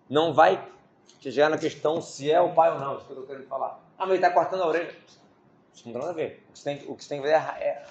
[0.07, 0.63] não vai
[1.19, 3.79] chegar na questão se é o pai ou não, isso que eu estou querendo falar.
[3.97, 4.93] Ah, mas ele está cortando a orelha.
[5.73, 6.45] Isso não tem nada a ver.
[6.49, 7.85] O que você tem, o que, tem que ver é, é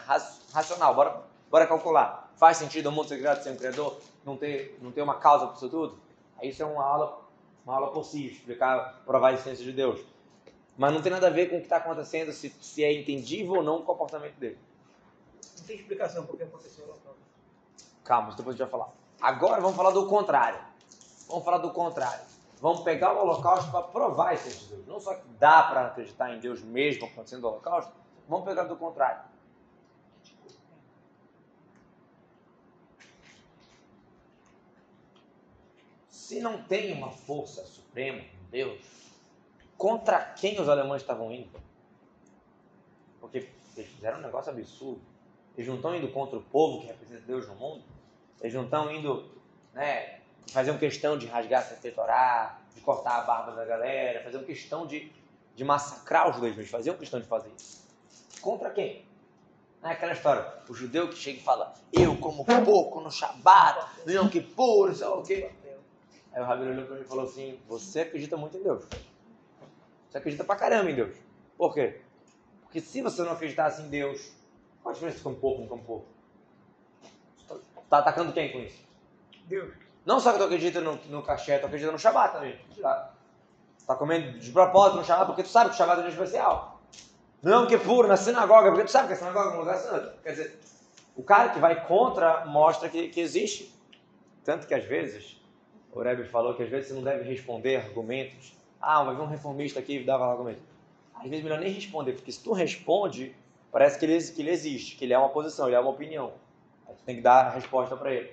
[0.52, 0.94] racional.
[0.94, 2.32] Bora, bora calcular.
[2.36, 4.00] Faz sentido o mundo ser criado sem um criador?
[4.24, 5.98] Não ter, não ter uma causa para isso tudo?
[6.38, 7.20] Aí isso é uma aula,
[7.64, 10.00] uma aula por si, explicar, provar a existência de Deus.
[10.76, 13.54] Mas não tem nada a ver com o que está acontecendo, se, se é entendível
[13.54, 14.58] ou não o comportamento dele.
[15.58, 16.92] Não tem explicação por que aconteceu.
[18.04, 18.92] Calma, depois a gente vai falar.
[19.20, 20.58] Agora vamos falar do contrário.
[21.28, 22.24] Vamos falar do contrário.
[22.62, 24.86] Vamos pegar o holocausto para provar existência de Deus.
[24.86, 27.92] Não só que dá para acreditar em Deus mesmo acontecendo o holocausto,
[28.28, 29.24] vamos pegar do contrário.
[36.08, 38.80] Se não tem uma força suprema, Deus,
[39.76, 41.60] contra quem os alemães estavam indo?
[43.20, 43.38] Porque
[43.76, 45.02] eles fizeram um negócio absurdo.
[45.56, 47.82] Eles não estão indo contra o povo que representa Deus no mundo.
[48.40, 49.28] Eles não estão indo,
[49.74, 54.38] né, fazer uma questão de rasgar a Torá, de cortar a barba da galera, fazer
[54.38, 55.12] uma questão de,
[55.54, 56.56] de massacrar os judeus.
[56.56, 57.86] Eles faziam questão de fazer isso.
[58.40, 59.04] Contra quem?
[59.80, 64.04] Não é aquela história, o judeu que chega e fala, eu como pouco no Shabat,
[64.06, 65.50] no Yom Kippur, sei lá o quê.
[66.32, 68.84] Aí o Rabino olhou para mim e falou assim: Você acredita muito em Deus.
[70.08, 71.16] Você acredita pra caramba em Deus.
[71.58, 72.00] Por quê?
[72.62, 74.32] Porque se você não acreditasse em Deus,
[74.82, 76.06] qual a diferença de come pouco e não come pouco?
[77.90, 78.82] Tá atacando quem com isso?
[79.44, 79.74] Deus.
[80.04, 82.58] Não só que tu acredita no, no cachê, tu acredita no Shabat também.
[82.80, 83.10] Tá,
[83.86, 86.12] tá comendo de propósito no Shabat porque tu sabe que o Shabat é um dia
[86.12, 86.80] especial.
[87.42, 89.76] Não que é puro na sinagoga, porque tu sabe que a sinagoga é um lugar
[89.76, 90.12] santo.
[90.22, 90.60] Quer dizer,
[91.16, 93.74] o cara que vai contra mostra que, que existe.
[94.44, 95.40] Tanto que às vezes
[95.92, 98.56] o Rebbe falou que às vezes você não deve responder argumentos.
[98.80, 100.62] Ah, vir um reformista aqui e dava argumento.
[101.14, 103.34] Às vezes é melhor nem responder, porque se tu responde,
[103.70, 106.32] parece que ele, que ele existe, que ele é uma posição, ele é uma opinião.
[106.88, 108.32] Aí tu tem que dar a resposta para ele.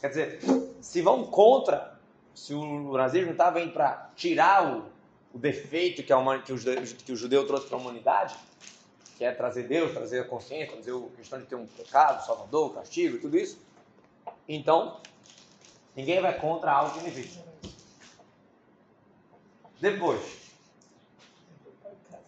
[0.00, 0.40] Quer dizer,
[0.80, 1.98] se vão contra,
[2.34, 4.84] se o nazismo estava indo para tirar o,
[5.32, 8.34] o, defeito que, a, que, que o judeu trouxe para a humanidade,
[9.16, 12.74] que é trazer Deus, trazer a consciência, trazer a questão de ter um pecado, salvador,
[12.74, 13.58] castigo e tudo isso,
[14.48, 15.00] então
[15.96, 17.40] Ninguém vai contra algo existe.
[19.80, 20.20] Depois,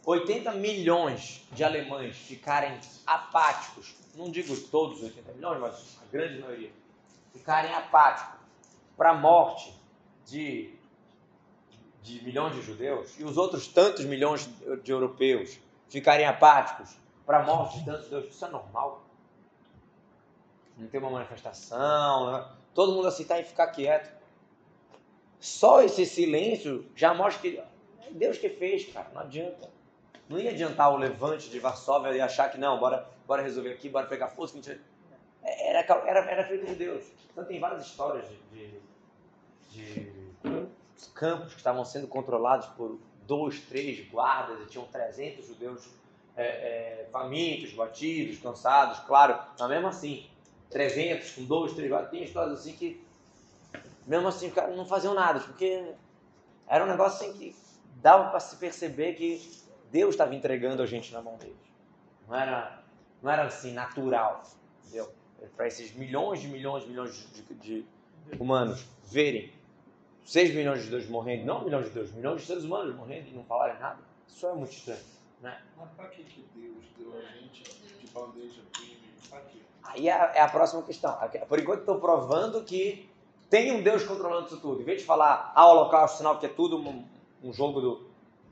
[0.05, 6.71] 80 milhões de alemães ficarem apáticos, não digo todos 80 milhões, mas a grande maioria,
[7.37, 8.39] ficarem apáticos
[8.97, 9.75] para a morte
[10.25, 10.75] de,
[12.03, 14.49] de milhões de judeus e os outros tantos milhões
[14.83, 19.03] de europeus ficarem apáticos para a morte de tantos judeus, isso é normal?
[20.77, 22.49] Não tem uma manifestação, né?
[22.75, 24.15] todo mundo aceitar e ficar quieto.
[25.41, 29.69] Só esse silêncio já mostra que é Deus que fez, cara, não adianta.
[30.29, 33.89] Não ia adiantar o levante de Varsóvia e achar que não, bora, bora resolver aqui,
[33.89, 34.59] bora pegar força.
[34.71, 34.79] É,
[35.47, 37.05] era, era, era feito de Deus.
[37.31, 38.81] Então tem várias histórias de,
[39.71, 40.11] de,
[40.43, 45.89] de campos que estavam sendo controlados por dois, três guardas e tinham 300 judeus
[46.37, 50.29] é, é, famintos, batidos, cansados, claro, mas mesmo assim,
[50.71, 52.11] 300, com dois, três vagas.
[52.11, 53.05] Tem histórias assim que,
[54.07, 55.93] mesmo assim, não faziam nada, porque
[56.67, 57.57] era um negócio assim que
[57.97, 61.57] dava para se perceber que Deus estava entregando a gente na mão deles.
[62.29, 62.83] Não era,
[63.23, 64.43] não era assim, natural,
[64.85, 65.11] entendeu?
[65.57, 67.87] Para esses milhões de milhões de milhões de, de,
[68.39, 69.53] humanos verem
[70.25, 73.33] 6 milhões de Deus morrendo, não milhões de Deus, milhões de seres humanos morrendo e
[73.33, 75.01] não falarem nada, isso é muito estranho.
[75.41, 75.61] Né?
[75.77, 78.97] Mas para que, que Deus deu a gente de bandeja firme?
[79.29, 79.59] Para quê?
[79.85, 81.17] Aí é, é a próxima questão.
[81.49, 83.09] Por enquanto estou provando que
[83.49, 84.81] tem um Deus controlando isso tudo.
[84.81, 87.05] Em vez de falar, ah, o holocausto, sinal que é tudo um,
[87.43, 88.07] um jogo do,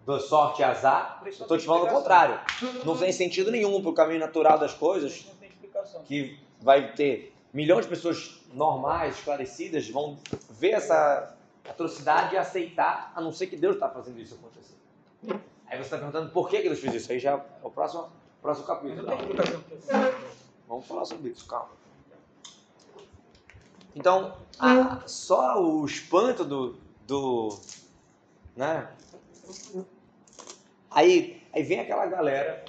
[0.07, 2.39] do sorte e azar, eu estou te falando o contrário.
[2.85, 5.27] Não tem sentido nenhum para o caminho natural das coisas,
[6.07, 11.37] que vai ter milhões de pessoas normais, esclarecidas, vão ver essa
[11.69, 14.75] atrocidade e aceitar, a não ser que Deus está fazendo isso acontecer.
[15.67, 17.13] Aí você está perguntando por que, que Deus fez isso.
[17.13, 18.09] Aí já é o próximo,
[18.41, 19.07] próximo capítulo.
[20.67, 21.69] Vamos falar sobre isso, calma.
[23.95, 27.59] Então, a- só o espanto do, do
[28.57, 28.89] né?
[30.91, 32.65] Aí, aí vem aquela galera,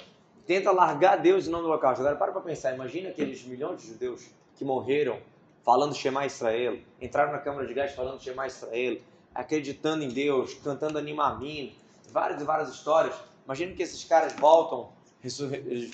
[0.46, 2.00] tenta largar Deus em nome do holocausto.
[2.00, 5.18] Agora, para para pensar, imagina aqueles milhões de judeus que morreram
[5.64, 8.98] falando Shema Israel, entraram na Câmara de Gás falando Shema Israel,
[9.34, 11.74] acreditando em Deus, cantando Animamin,
[12.12, 13.14] várias e várias histórias.
[13.44, 15.90] Imagina que esses caras voltam, ressurre-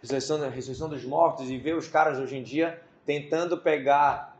[0.00, 4.36] ressurreição, ressurreição dos mortos, e vê os caras hoje em dia tentando pegar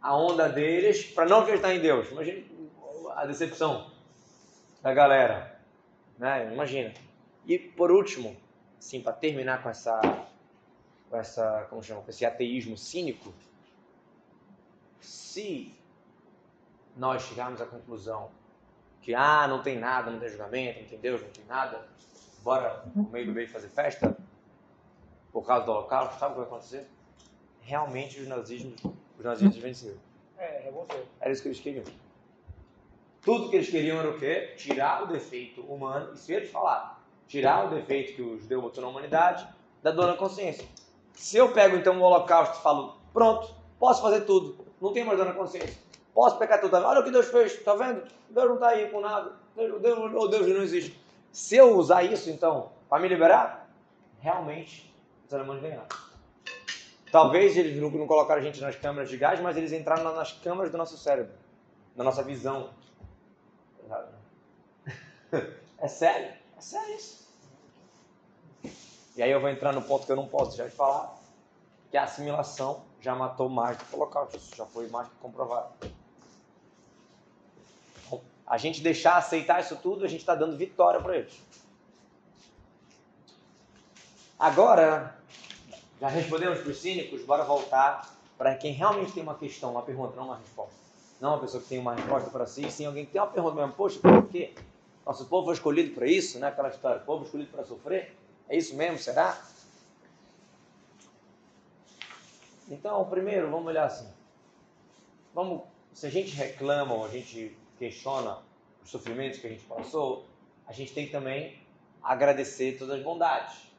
[0.00, 2.10] a onda deles para não acreditar em Deus.
[2.10, 2.42] Imagina
[3.14, 3.90] a decepção
[4.82, 5.60] da galera,
[6.18, 6.50] né?
[6.52, 6.94] Imagina.
[7.46, 8.34] E por último,
[8.78, 10.00] assim, para terminar com essa,
[11.10, 13.32] com essa, como chama, com esse ateísmo cínico,
[15.00, 15.74] se
[16.96, 18.30] nós chegarmos à conclusão
[19.02, 21.86] que ah, não tem nada, não tem julgamento, não tem Deus, não tem nada,
[22.42, 24.16] bora no meio do meio fazer festa
[25.32, 26.88] por causa do holocausto, sabe o que vai acontecer?
[27.60, 28.82] Realmente os nazismos,
[29.18, 29.98] os nazistas venceram.
[30.38, 31.06] É, revoltou.
[31.20, 31.84] Era isso que eles queriam.
[33.20, 34.54] Tudo que eles queriam era o quê?
[34.56, 36.95] Tirar o defeito humano, isso eles falaram.
[37.28, 39.46] Tirar o defeito que o judeu botou na humanidade
[39.82, 40.66] da dor na consciência.
[41.14, 45.18] Se eu pego então o holocausto e falo, pronto, posso fazer tudo, não tem mais
[45.18, 45.76] dor na consciência,
[46.14, 48.02] posso pecar tudo, olha o que Deus fez, tá vendo?
[48.28, 51.00] Deus não está aí com nada, Deus, Deus, ou Deus não existe.
[51.32, 53.68] Se eu usar isso então para me liberar,
[54.20, 54.94] realmente
[55.26, 55.86] os alemães ganharam.
[57.10, 60.32] Talvez eles não colocaram a gente nas câmeras de gás, mas eles entraram na- nas
[60.32, 61.32] câmeras do nosso cérebro,
[61.96, 62.70] na nossa visão.
[65.78, 66.32] É sério,
[66.66, 67.26] sério isso.
[69.16, 71.16] E aí eu vou entrar no ponto que eu não posso deixar de falar,
[71.90, 75.14] que a assimilação já matou mais do que o holocausto, isso já foi mais que
[75.16, 75.72] comprovado.
[78.04, 81.40] Então, A gente deixar aceitar isso tudo, a gente está dando vitória para eles.
[84.38, 85.16] Agora,
[86.00, 90.14] já respondemos para os cínicos, bora voltar para quem realmente tem uma questão, uma pergunta,
[90.16, 90.74] não uma resposta.
[91.20, 93.54] Não uma pessoa que tem uma resposta para si, sim alguém que tem uma pergunta
[93.54, 93.72] mesmo.
[93.72, 94.52] Poxa, por quê?
[95.06, 96.48] Nosso povo foi escolhido para isso, né?
[96.48, 98.16] Aquela história, povo escolhido para sofrer.
[98.48, 99.40] É isso mesmo, será?
[102.68, 104.12] Então, primeiro, vamos olhar assim.
[105.32, 108.38] Vamos, se a gente reclama ou a gente questiona
[108.82, 110.26] os sofrimentos que a gente passou,
[110.66, 111.56] a gente tem também
[112.02, 113.70] agradecer todas as bondades.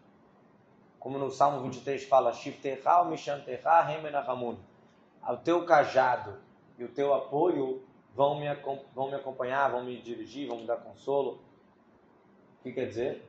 [0.97, 4.57] Como no Salmo 23 fala, Shiftecha Mishantecha Remenahamun.
[5.27, 6.37] O teu cajado
[6.77, 7.83] e o teu apoio
[8.17, 8.47] vão me,
[8.95, 11.39] vão me acompanhar, vão me dirigir, vão me dar consolo.
[12.60, 13.23] O que quer dizer?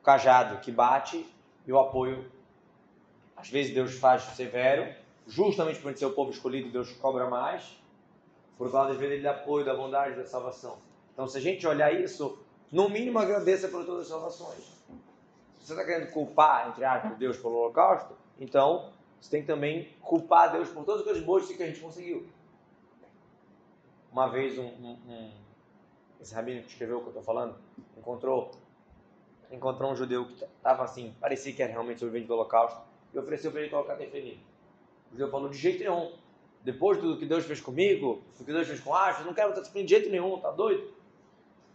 [0.00, 1.24] O cajado que bate
[1.64, 2.28] e o apoio.
[3.36, 4.92] Às vezes Deus faz severo,
[5.28, 7.80] justamente por ser o povo escolhido, Deus cobra mais.
[8.56, 10.78] Por outro lado, às vezes ele dá apoio da bondade da salvação.
[11.12, 12.36] Então, se a gente olhar isso,
[12.72, 14.64] no mínimo agradeça por todas as salvações.
[15.60, 19.94] Se você está querendo culpar, entre aspas, Deus pelo holocausto, então você tem que também
[20.00, 22.26] culpar Deus por todas as coisas boas que a gente conseguiu.
[24.10, 25.32] Uma vez, um, um- um-
[26.20, 27.56] esse rabino que escreveu o que eu estou falando,
[27.96, 28.50] encontrou,
[29.50, 32.80] encontrou um judeu que estava assim, parecia que era realmente sobrevivente do holocausto,
[33.12, 34.40] e ofereceu para ele colocar tefelim.
[35.08, 36.12] O judeu falou, de jeito nenhum.
[36.62, 39.50] Depois de tudo que Deus fez comigo, do que Deus fez com Ashton, não quero
[39.50, 40.92] estar tefelim de jeito nenhum, tá doido?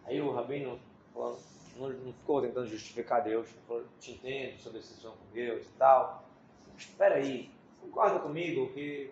[0.06, 0.80] Aí o rabino
[1.14, 1.40] falou,
[1.78, 5.72] não, não ficou tentando justificar Deus, falou, te entendo sobre a decisão com Deus e
[5.78, 6.24] tal,
[6.78, 7.50] espera aí,
[7.82, 9.12] concorda comigo que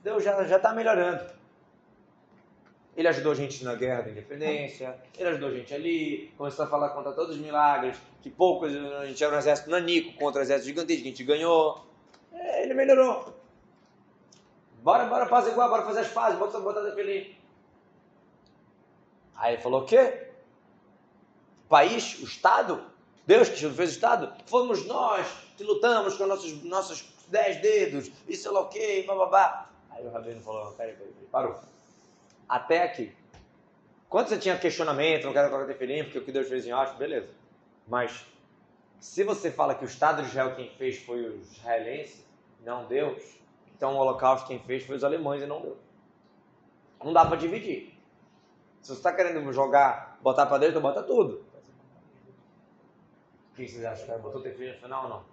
[0.00, 1.43] Deus já está melhorando.
[2.96, 6.68] Ele ajudou a gente na guerra da independência, ele ajudou a gente ali, começou a
[6.68, 10.44] falar contra todos os milagres, que poucos, a gente era um exército nanico contra um
[10.44, 11.84] exército gigantesco, que a gente ganhou.
[12.32, 13.34] É, ele melhorou.
[14.82, 17.34] Bora, bora fazer igual, bora fazer as fases, bota, bota feliz.
[19.34, 20.28] Aí ele falou o quê?
[21.64, 22.84] O país, o Estado,
[23.26, 25.26] Deus que fez o Estado, fomos nós
[25.56, 29.70] que lutamos com nossos, nossos dez dedos, sei lá o quê, bababá.
[29.90, 31.73] Aí o Rabino falou, peraí, peraí, parou.
[32.48, 33.14] Até aqui.
[34.08, 36.96] Quando você tinha questionamento, não quero colocar tefilim, porque o que Deus fez em Osho,
[36.96, 37.28] beleza.
[37.88, 38.24] Mas,
[39.00, 42.24] se você fala que o Estado de Israel quem fez foi os israelenses,
[42.64, 43.22] não Deus,
[43.74, 45.78] então o holocausto quem fez foi os alemães e não Deus.
[47.02, 47.98] Não dá para dividir.
[48.80, 51.44] Se você está querendo jogar, botar para dentro, bota tudo.
[53.52, 54.18] O que vocês acham?
[54.20, 55.24] Botou tefilim no final ou não?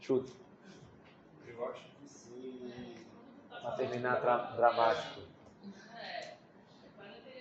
[0.00, 0.32] Chuta.
[1.46, 1.82] Eu acho.
[3.76, 5.20] Terminar dra dramático.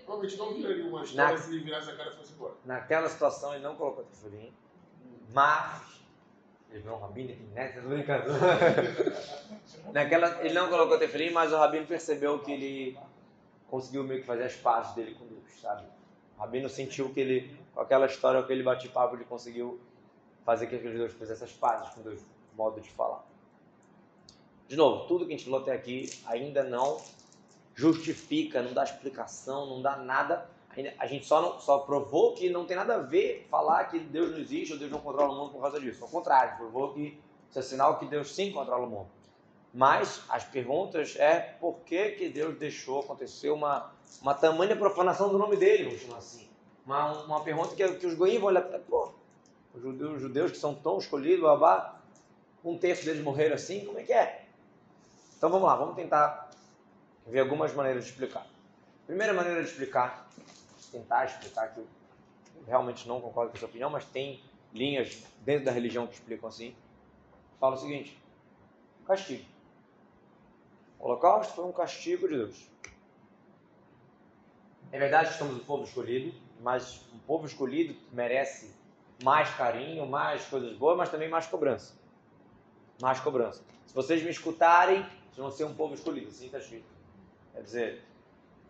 [0.05, 2.53] Provavelmente não viraria uma história Na- se ele virasse a cara e fosse embora.
[2.63, 4.53] Naquela situação ele não colocou tefilim,
[5.33, 6.01] mas
[6.71, 7.67] ele virou um rabino né?
[7.69, 8.23] Tô brincando.
[9.91, 12.97] Naquela, ele não colocou tefilim, mas o rabino percebeu que ele
[13.69, 15.83] conseguiu meio que fazer as pazes dele com Deus, sabe?
[16.37, 19.77] O rabino sentiu que ele, com aquela história que ele bate papo, ele conseguiu
[20.45, 22.21] fazer que aqueles dois fizessem as pazes com Deus,
[22.55, 23.25] modo de falar.
[24.67, 27.01] De novo, tudo que a gente falou até aqui ainda não
[27.73, 30.49] justifica, não dá explicação, não dá nada.
[30.99, 34.32] A gente só, não, só provou que não tem nada a ver falar que Deus
[34.32, 36.03] não existe ou Deus não controla o mundo por causa disso.
[36.03, 39.08] Ao contrário, provou que isso é sinal que Deus sim controla o mundo.
[39.73, 45.38] Mas as perguntas é por que, que Deus deixou acontecer uma, uma tamanha profanação do
[45.38, 46.47] nome dele, vamos chamar assim.
[46.86, 49.12] Uma, uma pergunta que, que os goiás vão olhar pô,
[49.73, 51.99] os judeus, os judeus que são tão escolhidos, babá,
[52.63, 54.46] um terço deles morreram assim, como é que é?
[55.38, 56.50] Então vamos lá, vamos tentar
[57.28, 58.47] ver algumas maneiras de explicar.
[59.06, 60.28] Primeira maneira de explicar,
[60.91, 61.88] tentar explicar que eu
[62.65, 66.76] realmente não concordo com essa opinião, mas tem linhas dentro da religião que explicam assim.
[67.60, 68.19] Fala o seguinte:
[69.06, 69.45] castigo.
[71.00, 72.67] O holocausto foi um castigo de Deus.
[74.91, 78.73] É verdade que somos o povo escolhido, mas o povo escolhido merece
[79.23, 81.93] mais carinho, mais coisas boas, mas também mais cobrança.
[83.00, 83.63] Mais cobrança.
[83.86, 85.06] Se vocês me escutarem,
[85.38, 86.88] vocês vão ser um povo escolhido, assim está escrito.
[87.54, 88.04] Quer dizer,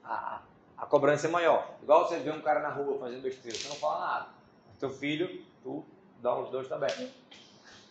[0.04, 0.42] a,
[0.78, 1.78] a cobrança é maior.
[1.82, 4.30] Igual você vê um cara na rua fazendo besteira, você não fala nada.
[4.78, 5.86] Teu filho, tu
[6.22, 6.90] dá uns dois também.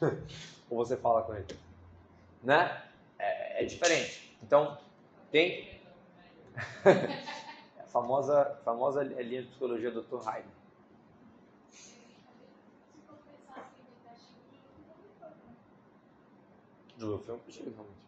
[0.69, 1.47] Ou você fala com ele.
[2.43, 2.83] Né?
[3.19, 4.37] É, é diferente.
[4.43, 4.79] Então,
[5.31, 5.81] tem.
[7.81, 10.17] a famosa, famosa linha de psicologia do Dr.
[10.17, 10.45] Heidegger.
[17.01, 18.06] Um castigo, realmente.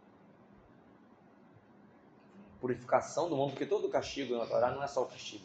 [2.61, 5.45] Purificação do mundo, porque todo castigo na Torá não é só o castigo.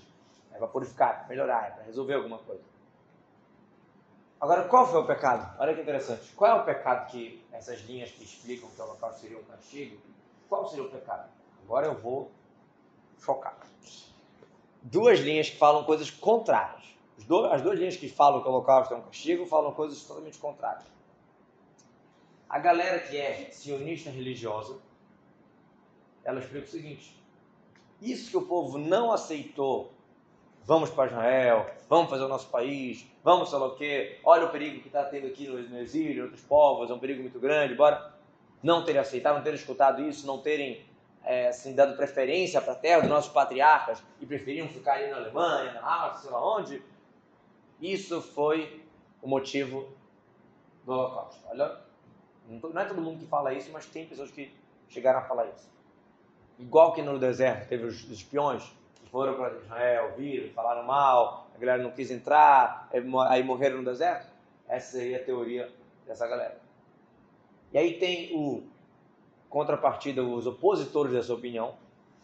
[0.52, 2.64] É para purificar, para melhorar, é para resolver alguma coisa.
[4.40, 5.56] Agora, qual foi o pecado?
[5.60, 6.34] Olha que interessante.
[6.36, 9.98] Qual é o pecado que essas linhas que explicam que o local seria um castigo,
[10.50, 11.30] qual seria o pecado?
[11.64, 12.30] Agora eu vou
[13.18, 13.58] focar.
[14.82, 16.84] Duas linhas que falam coisas contrárias.
[17.52, 20.86] As duas linhas que falam que o holocausto é um castigo falam coisas totalmente contrárias.
[22.50, 24.78] A galera que é sionista religiosa,
[26.24, 27.16] ela explica o seguinte:
[28.02, 29.92] isso que o povo não aceitou,
[30.66, 34.50] vamos para Israel, vamos fazer o nosso país, vamos sei lá o quê, olha o
[34.50, 38.14] perigo que está tendo aqui no exílio, outros povos, é um perigo muito grande, bora
[38.62, 40.86] não terem aceitado, não terem escutado isso, não terem
[41.24, 45.18] é, assim, dado preferência para a terra dos nossos patriarcas e preferiam ficar ali na
[45.18, 46.82] Alemanha, na Áustria, sei lá onde.
[47.82, 48.82] Isso foi
[49.22, 49.90] o motivo
[50.86, 51.42] do Holocausto.
[51.50, 51.82] Olha,
[52.48, 54.54] não é todo mundo que fala isso, mas tem pessoas que
[54.88, 55.73] chegaram a falar isso.
[56.60, 58.64] Igual que no deserto teve os espiões
[58.96, 62.90] que foram para Israel, viram, falaram mal, a galera não quis entrar,
[63.30, 64.32] aí morreram no deserto.
[64.68, 65.72] Essa seria a teoria
[66.06, 66.58] dessa galera.
[67.72, 68.64] E aí tem o
[69.50, 71.76] contrapartida, os opositores dessa opinião,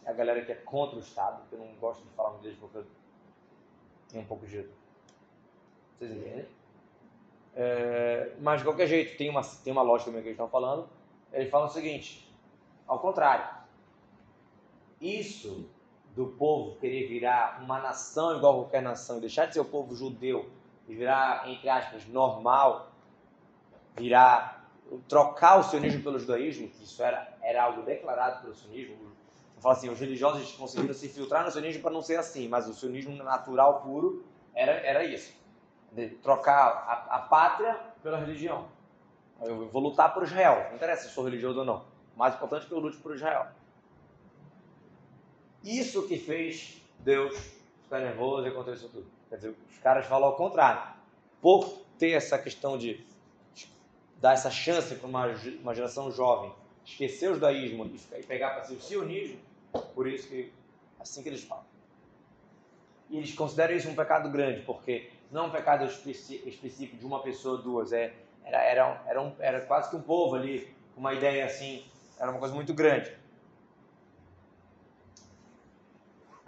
[0.04, 2.58] a galera que é contra o Estado, que eu não gosto de falar muito deles
[2.58, 2.82] porque
[4.08, 4.66] tem um pouco de.
[5.98, 6.46] Vocês entendem?
[7.54, 10.88] É, mas de qualquer jeito, tem uma, tem uma lógica também que eles estão falando.
[11.32, 12.28] Eles falam o seguinte:
[12.86, 13.59] ao contrário,
[15.00, 15.68] isso
[16.14, 20.50] do povo querer virar uma nação igual qualquer nação deixar de ser o povo judeu
[20.88, 22.90] e virar, entre aspas, normal,
[23.96, 24.60] virar
[25.08, 28.96] trocar o sionismo pelo judaísmo, que isso era, era algo declarado pelo sionismo.
[29.56, 32.68] Eu falo assim, os religiosos conseguiram se filtrar no sionismo para não ser assim, mas
[32.68, 35.32] o sionismo natural puro era, era isso.
[36.22, 38.66] Trocar a, a pátria pela religião.
[39.40, 41.84] Eu vou lutar por Israel, não interessa se sou religioso ou não.
[42.14, 43.46] O mais importante é que eu lute por Israel.
[45.64, 47.36] Isso que fez Deus
[47.84, 49.06] ficar nervoso e acontecer tudo.
[49.28, 50.94] Quer dizer, os caras falam ao contrário.
[51.40, 53.04] Por ter essa questão de
[54.20, 55.26] dar essa chance para uma,
[55.62, 56.52] uma geração jovem
[56.84, 59.38] esquecer o judaísmo e pegar para si o sionismo,
[59.94, 60.52] por isso que
[60.98, 61.64] assim que eles falam.
[63.08, 67.22] E eles consideram isso um pecado grande, porque não é um pecado específico de uma
[67.22, 68.12] pessoa ou duas, é,
[68.44, 71.84] era, era, era, um, era quase que um povo ali, uma ideia assim,
[72.18, 73.19] era uma coisa muito grande.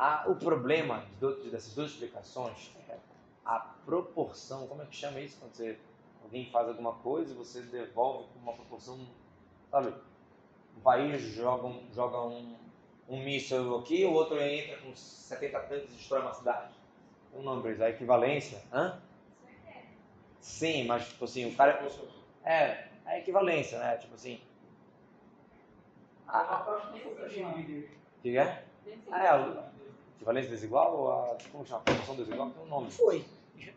[0.05, 2.97] Ah, o problema dessas duas explicações é
[3.45, 5.79] a proporção, como é que chama isso quando você
[6.25, 8.99] alguém faz alguma coisa e você devolve com uma proporção,
[9.71, 9.95] sabe?
[10.77, 12.57] Um país joga um, joga um,
[13.09, 16.75] um míssil aqui, o outro entra com 70 tanques e destrói uma cidade.
[17.33, 18.61] Um nome para isso, a equivalência.
[18.73, 19.01] Hã?
[20.41, 21.81] Sim, mas tipo assim, o cara.
[22.45, 23.97] É, a equivalência, né?
[23.99, 24.41] Tipo assim.
[26.27, 26.41] A...
[28.19, 28.65] O que é?
[29.09, 29.72] Ah, é a
[30.23, 31.37] equivalência desigual ou a.
[31.51, 31.81] Como chama?
[31.81, 32.51] Proporção desigual?
[32.51, 32.91] Tem um nome.
[32.91, 33.25] Foi.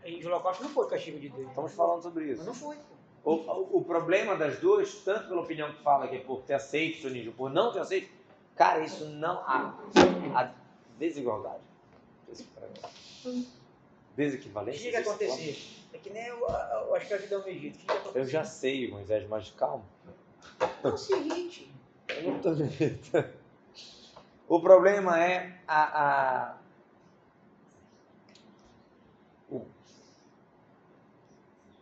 [0.06, 1.50] E o holocausto não foi castigo de Deus.
[1.50, 2.38] Estamos falando sobre isso.
[2.38, 2.78] Mas não foi.
[3.24, 6.54] O, o, o, problema das duas, tanto pela opinião que fala que é por ter
[6.54, 8.08] aceito o sionismo, por não ter aceito,
[8.56, 9.76] cara, isso não há.
[10.36, 10.52] A
[11.00, 11.64] desigualdade.
[14.16, 14.80] Desequivalência.
[14.80, 15.58] O que, que acontecer?
[15.92, 17.80] É que nem o, a, a escravidão no Egito.
[18.14, 19.84] Eu já sei, Moisés, mas calma.
[20.84, 21.74] Não se irrite.
[22.08, 23.45] Eu não tô me irritando.
[24.48, 26.58] O problema é a, a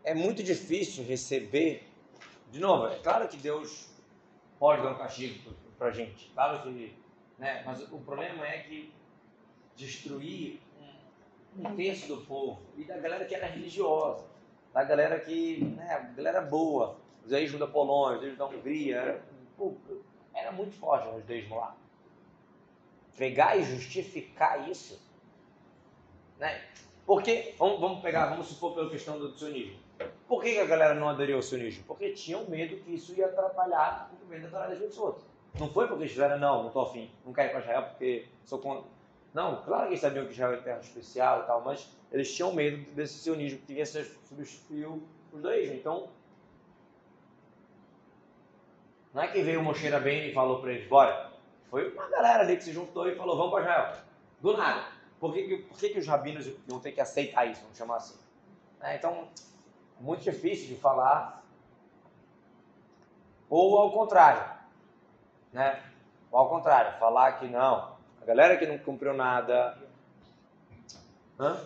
[0.03, 1.87] é muito difícil receber.
[2.51, 3.89] De novo, é claro que Deus
[4.59, 6.95] pode dar um castigo para gente, claro que,
[7.39, 7.63] né?
[7.65, 8.93] Mas o problema é que
[9.75, 10.59] destruir
[11.57, 14.23] um, um terço do povo e da galera que era religiosa,
[14.71, 19.25] da galera que, né, galera boa, os judaísmo da Polônia, os da Hungria, era,
[20.33, 21.75] era muito forte o judaísmo lá.
[23.17, 24.99] Pegar e justificar isso,
[26.39, 26.63] né?
[27.05, 29.77] Porque, vamos, vamos pegar, vamos supor pela questão do sionismo.
[30.27, 31.83] Por que, a galera não aderiu ao sionismo?
[31.85, 35.15] Porque tinham medo que isso ia atrapalhar o governo da Torá das pessoas.
[35.59, 38.25] Não foi porque eles fizeram, não, não estou afim, não quero ir para Israel porque
[38.45, 38.89] sou contra.
[39.33, 42.53] Não, claro que eles sabiam que Israel é terra especial e tal, mas eles tinham
[42.53, 45.75] medo desse sionismo que vinha substituir o judaísmo.
[45.75, 46.09] Então,
[49.13, 51.32] não é que veio o Moshe bem e falou para eles, bora.
[51.73, 53.97] Foi uma galera ali que se juntou e falou, vamos para Israel.
[54.39, 54.91] Do nada.
[55.19, 58.15] Por que, por que, que os rabinos iam ter que aceitar isso, vamos chamar assim?
[58.79, 59.27] É, então,
[59.99, 61.43] muito difícil de falar.
[63.49, 64.55] Ou ao contrário,
[65.51, 65.83] né?
[66.31, 69.75] Ou ao contrário, falar que não, a galera que não cumpriu nada.
[71.39, 71.59] Hã?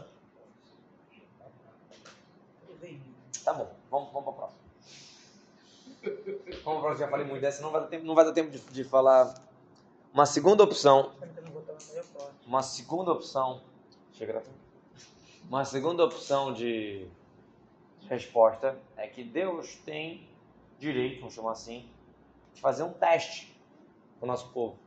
[3.43, 4.61] Tá bom, vamos, vamos para a próxima.
[6.63, 8.31] Vamos para a próxima, já falei muito dessa, não vai dar tempo, não vai dar
[8.31, 9.46] tempo de, de falar.
[10.17, 11.11] Uma segunda opção
[12.47, 13.61] uma segunda opção.
[14.13, 14.41] Chega
[15.47, 17.05] Uma segunda opção de
[18.09, 20.27] resposta é que Deus tem
[20.79, 21.87] direito, vamos chamar assim,
[22.55, 23.55] de fazer um teste
[24.19, 24.79] com o nosso povo.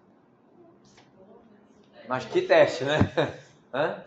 [2.08, 2.98] Mas que teste, né?
[3.72, 4.04] Hã?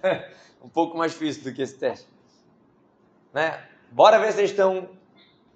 [0.62, 2.06] um pouco mais difícil do que esse teste.
[3.32, 3.68] Né?
[3.90, 4.88] Bora ver se eles estão.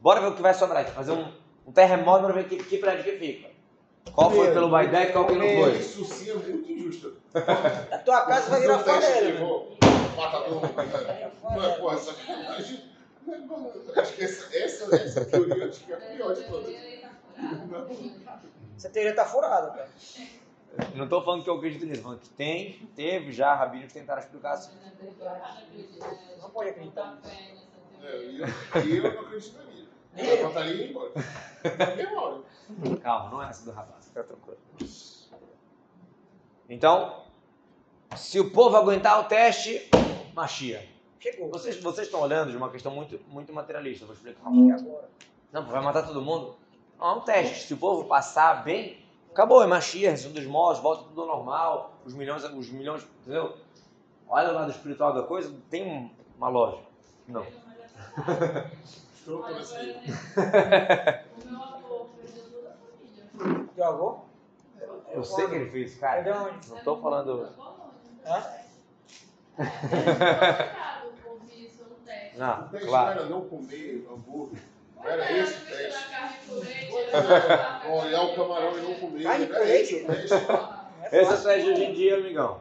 [0.01, 0.85] Bora ver o que vai sobrar.
[0.89, 1.33] Fazer um,
[1.65, 3.48] um terremoto para ver que, que prédio que fica.
[4.15, 5.79] Qual foi pelo Baidé e qual que não foi.
[5.79, 7.17] Isso sim é muito injusto.
[7.35, 9.27] A tua casa vai virar favela.
[9.27, 9.77] de voo,
[10.17, 10.75] Mata todo mundo.
[11.43, 12.85] Não é, porra, sacanagem.
[13.27, 16.75] Não é, Acho que essa, essa, essa teoria acho que é a pior de todas.
[18.77, 19.89] Essa teoria tá furada, cara.
[20.95, 24.21] Não estou falando que eu acredito nisso, falando que tem, teve já rabinos que tentaram
[24.21, 24.73] explicar assim.
[26.41, 27.19] Não pode acreditar.
[28.03, 29.85] É, e eu, eu não acreditaria.
[30.17, 31.13] Eu levantaria e ia embora.
[32.17, 32.43] Hora.
[33.03, 34.59] Calma, não é essa do rapaz, fica tranquilo.
[36.69, 37.25] Então,
[38.17, 39.89] se o povo aguentar o teste,
[40.35, 40.87] machia.
[41.21, 41.49] Chegou.
[41.51, 44.47] Vocês, vocês estão olhando de uma questão muito, muito materialista, vou explicar.
[44.47, 45.11] Agora?
[45.53, 46.57] Não, vai matar todo mundo?
[46.99, 47.67] Não, é um teste.
[47.67, 48.99] Se o povo passar bem,
[49.31, 53.57] acabou, é machia, resumo dos mortos, volta tudo ao normal, os milhões, os milhões, entendeu?
[54.29, 56.87] Olha o lado espiritual da coisa, tem um- uma lógica.
[57.27, 57.47] Não.
[59.15, 59.93] Estou assim.
[59.97, 63.68] O meu avô perdeu toda a família.
[63.79, 64.19] Teu avô?
[65.13, 66.43] Eu sei que ele fez, cara.
[66.43, 66.69] Onde?
[66.69, 67.49] Não estou falando.
[68.27, 68.45] Hã?
[72.37, 73.21] Não, O teste claro.
[73.21, 74.61] era não comer hambúrguer.
[75.05, 76.05] Era esse o teste.
[77.89, 79.23] Olhar o camarão e não comer.
[79.23, 79.95] Carne com Era leite?
[79.95, 80.35] esse o teste.
[80.35, 82.61] Não é Esse é o teste hoje em dia, amigão.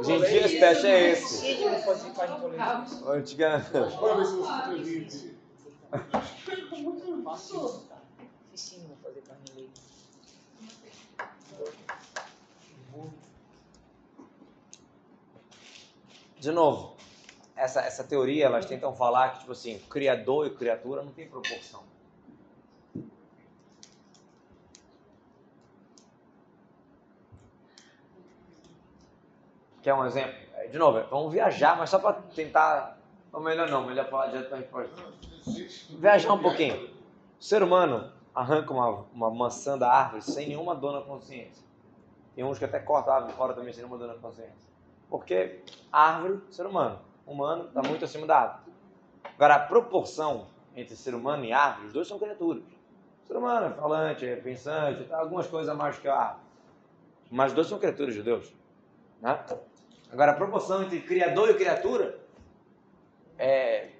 [0.00, 1.64] Hoje em dia esse teste é esse.
[2.58, 3.12] Não.
[3.12, 3.70] Antigamente.
[3.70, 5.38] Bora ver se você sobrevive.
[7.24, 7.82] Fácil.
[8.44, 9.87] Dificílimo fazer carne leite.
[16.40, 16.96] De novo,
[17.56, 21.82] essa, essa teoria, elas tentam falar que, tipo assim, criador e criatura não tem proporção.
[29.82, 30.34] Quer um exemplo?
[30.70, 32.98] De novo, vamos viajar, mas só para tentar.
[33.32, 35.02] Ou melhor não, melhor falar direto para a resposta.
[35.98, 36.90] Viajar um pouquinho.
[37.40, 41.64] O ser humano arranca uma, uma maçã da árvore sem nenhuma dor na consciência.
[42.34, 44.67] Tem uns que até cortam a árvore fora também sem nenhuma dor na consciência.
[45.08, 45.60] Porque
[45.92, 46.98] árvore, ser humano.
[47.26, 48.72] Humano está muito acima da árvore.
[49.34, 52.62] Agora, a proporção entre ser humano e árvore, os dois são criaturas.
[53.24, 56.42] O ser humano é falante, é pensante, tá, algumas coisas a mais que a árvore.
[57.30, 58.52] Mas os dois são criaturas de Deus.
[59.20, 59.38] Né?
[60.10, 62.18] Agora, a proporção entre criador e criatura
[63.38, 63.90] é,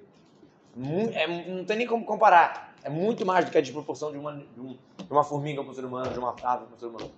[1.12, 2.74] é- não tem nem como comparar.
[2.82, 5.74] É muito mais do que a desproporção de uma, um- de uma formiga para o
[5.74, 7.10] ser humano, de uma árvore para o ser humano.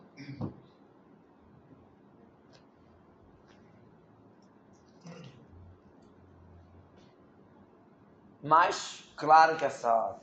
[8.43, 10.17] Mas, claro que essa,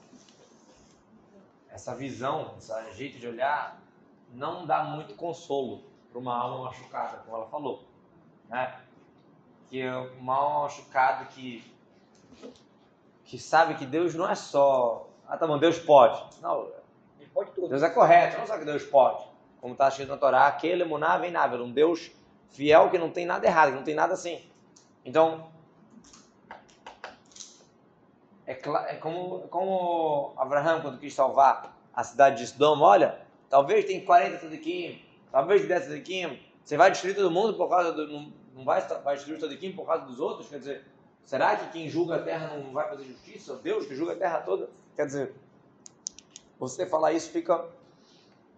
[1.70, 3.80] essa visão, esse jeito de olhar,
[4.32, 7.84] não dá muito consolo para uma alma machucada, como ela falou.
[8.49, 8.82] Né?
[9.70, 11.63] Que é uma alma machucada que,
[13.24, 15.07] que sabe que Deus não é só.
[15.28, 16.41] Ah, tá bom, Deus pode.
[16.41, 16.72] Não,
[17.38, 17.70] pode tudo.
[17.70, 19.24] Deus é correto, não só que Deus pode.
[19.61, 22.11] Como está escrito na Torá, aquele emuná vem nável, um Deus
[22.49, 24.41] fiel que não tem nada errado, que não tem nada assim.
[25.05, 25.49] Então,
[28.47, 33.19] é, é como, como Abraão, quando quis salvar a cidade de Sodoma, olha,
[33.49, 38.07] talvez tem 40 Tadiquim, talvez 10 Tadiquim, você vai destruir todo mundo por causa do...
[38.07, 40.47] Não, não vai, vai destruir Tadiquim por causa dos outros?
[40.47, 40.85] Quer dizer,
[41.25, 43.57] será que quem julga a terra não vai fazer justiça?
[43.57, 44.69] Deus que julga a terra toda?
[44.95, 45.35] Quer dizer,
[46.57, 47.67] você falar isso fica,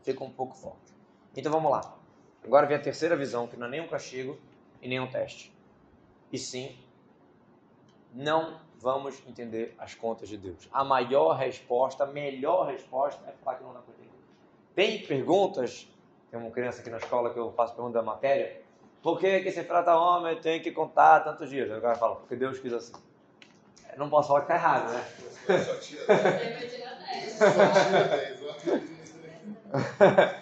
[0.03, 0.93] fica um pouco forte.
[1.35, 1.95] Então vamos lá.
[2.43, 4.37] Agora vem a terceira visão, que não é nem um castigo
[4.81, 5.51] e nem um teste.
[6.31, 6.77] E sim,
[8.13, 10.67] não vamos entender as contas de Deus.
[10.71, 14.09] A maior resposta, a melhor resposta é falar que não dá para entender.
[14.73, 15.88] Tem perguntas,
[16.32, 18.61] tem uma criança aqui na escola que eu faço pergunta da matéria,
[19.01, 21.69] por que, que se trata homem tem que contar tantos dias?
[21.69, 22.93] O cara fala, porque Deus quis assim.
[23.93, 25.03] Eu não posso falar que está errado, né?
[25.63, 26.19] Só tira 10.
[26.19, 27.34] Você vai tirar 10.
[27.34, 27.45] Só
[27.84, 28.39] tira 10.
[28.43, 30.39] ó.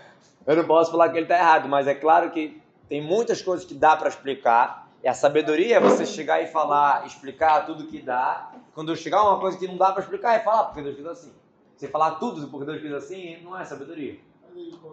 [0.47, 3.65] Eu não posso falar que ele está errado, mas é claro que tem muitas coisas
[3.65, 4.86] que dá para explicar.
[5.03, 8.51] E a sabedoria é você chegar e falar, explicar tudo que dá.
[8.73, 11.33] Quando chegar uma coisa que não dá para explicar, é falar porque Deus quis assim.
[11.75, 14.19] Você falar tudo porque Deus quis assim, não é sabedoria.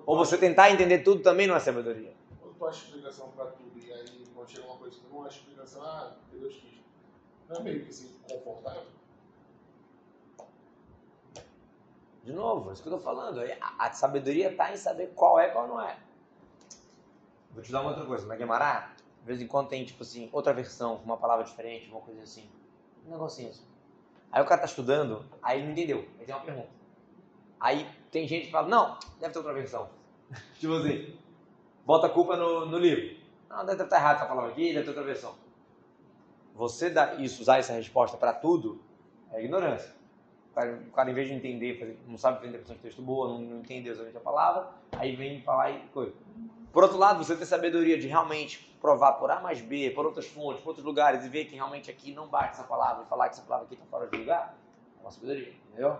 [0.04, 2.12] Ou você tentar entender tudo também não é sabedoria.
[2.40, 5.38] Quando tu acha explicação pra tudo e aí quando chega uma coisa que não acha
[5.38, 6.74] explicação, ah, Deus quis.
[7.48, 8.82] Não é meio que assim, confortável?
[12.22, 13.40] De novo, é isso que eu estou falando.
[13.40, 15.96] A, a sabedoria está em saber qual é e qual não é.
[17.52, 18.26] Vou te dar uma outra coisa.
[18.26, 18.93] Na Guimarães,
[19.24, 22.46] de vez em quando tem, tipo assim, outra versão, uma palavra diferente, uma coisa assim.
[23.06, 23.64] Um negocinho assim.
[24.30, 26.06] Aí o cara tá estudando, aí ele não entendeu.
[26.18, 26.68] Aí tem uma pergunta.
[27.58, 29.88] Aí tem gente que fala, não, deve ter outra versão.
[30.60, 31.16] tipo assim,
[31.86, 33.16] bota a culpa no, no livro.
[33.48, 35.34] Não, deve estar errado essa palavra aqui, deve ter outra versão.
[36.54, 38.82] Você dá isso, usar essa resposta para tudo,
[39.32, 39.90] é ignorância.
[40.50, 43.28] O cara, o cara, em vez de entender, não sabe fazer interpretação de texto boa,
[43.28, 46.12] não, não entende exatamente a palavra, aí vem falar e coisa.
[46.74, 50.26] Por outro lado, você ter sabedoria de realmente provar por A mais B, por outras
[50.26, 53.28] fontes, por outros lugares, e ver que realmente aqui não bate essa palavra e falar
[53.28, 54.58] que essa palavra aqui está fora de lugar,
[54.98, 55.96] é uma sabedoria, entendeu?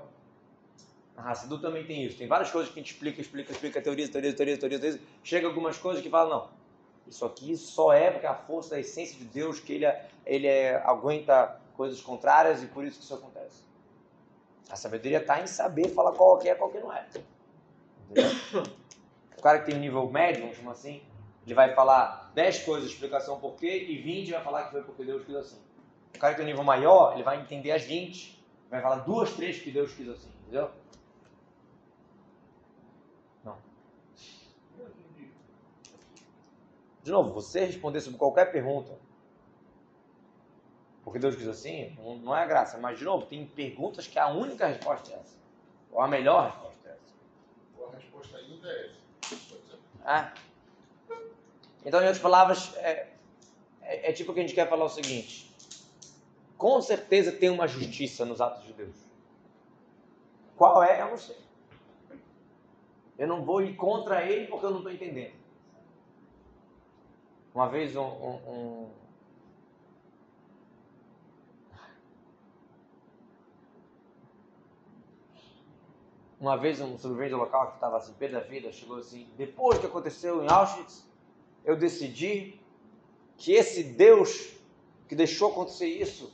[1.15, 2.19] Na Hassidu também tem isso.
[2.19, 5.01] Tem várias coisas que a gente explica, explica, explica, teoriza, teoriza, teoriza, teoriza.
[5.23, 6.49] Chega algumas coisas que falam, não,
[7.07, 10.49] isso aqui só é porque a força da essência de Deus, que ele, é- ele
[10.49, 13.63] é- aguenta coisas contrárias e por isso que isso acontece.
[14.69, 17.07] A sabedoria está em saber falar qual que é qual que não é.
[18.11, 18.73] Entendeu?
[19.45, 21.03] Cara que tem um nível médio, vamos chamar assim,
[21.45, 25.05] ele vai falar 10 coisas, explicação por quê, e 20 vai falar que foi porque
[25.05, 25.61] Deus quis assim.
[26.15, 29.35] O cara que tem um nível maior, ele vai entender as 20, vai falar duas,
[29.35, 30.71] três que Deus quis assim, entendeu?
[33.45, 33.59] Não.
[37.03, 38.99] De novo, você responder sobre qualquer pergunta,
[41.03, 42.79] porque Deus quis assim, não- não é graça.
[42.79, 45.37] Mas, de novo, tem perguntas que a única resposta é essa.
[45.93, 47.15] Ou a melhor resposta é essa.
[47.77, 49.05] Ou a resposta ainda é essa.
[50.05, 50.31] É.
[51.85, 53.09] Então, em outras palavras, é,
[53.83, 55.55] é, é tipo que a gente quer falar o seguinte:
[56.57, 58.97] com certeza tem uma justiça nos atos de Deus.
[60.57, 61.01] Qual é?
[61.03, 61.37] Eu não sei.
[63.19, 65.35] Eu não vou ir contra ele porque eu não estou entendendo.
[67.55, 68.91] Uma vez um- um-
[76.45, 79.79] Uma vez um sobrevivente do local que estava assim, pé da vida, chegou assim, depois
[79.79, 81.09] que aconteceu em Auschwitz,
[81.65, 82.61] eu decidi
[83.39, 84.55] que esse Deus
[85.09, 86.31] que deixou acontecer isso,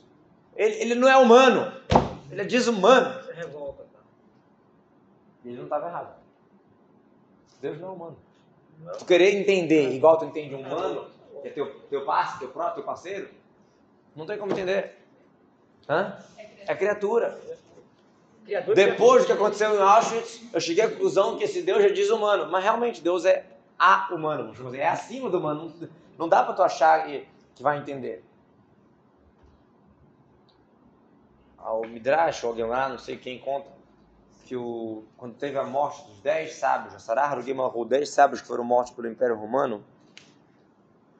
[0.53, 1.81] ele, ele não é humano,
[2.29, 3.23] ele é desumano.
[3.23, 3.99] Você revolta, tá?
[5.45, 6.13] E ele não estava errado.
[7.61, 8.17] Deus não é humano.
[8.99, 11.09] Tu querer entender igual tu entende um humano,
[11.41, 13.29] que é teu, teu parceiro, teu próprio, teu parceiro,
[14.13, 14.93] não tem como entender.
[15.87, 16.19] Hã?
[16.67, 17.39] É criatura.
[18.45, 21.89] Criador Depois do que aconteceu em Auschwitz, eu cheguei à conclusão que esse Deus é
[21.89, 22.51] desumano.
[22.51, 23.45] Mas realmente, Deus é
[23.77, 25.73] a humano, vamos dizer, é acima do humano.
[26.17, 27.25] Não- dá para tu achar que,
[27.55, 28.23] que vai entender.
[31.57, 33.67] Ao Midrash, ou alguém lá, não sei quem conta,
[34.45, 38.47] que o, quando teve a morte dos dez sábios, a Sarah Rugimahu, dez sábios que
[38.47, 39.83] foram mortos pelo Império Romano,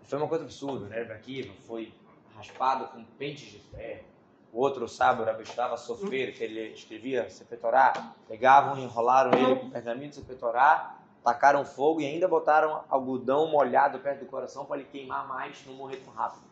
[0.04, 1.02] foi uma coisa absurda, né?
[1.04, 1.94] Akiva foi
[2.36, 4.11] raspado com pentes de ferro.
[4.54, 9.70] O outro sábio, Rabestava Sofrer, que ele escrevia Sefer Torá, pegavam e enrolaram ele com
[9.70, 14.78] pergaminho de Sefer Torá, tacaram fogo e ainda botaram algodão molhado perto do coração para
[14.78, 16.44] ele queimar mais, não morrer tão rápido.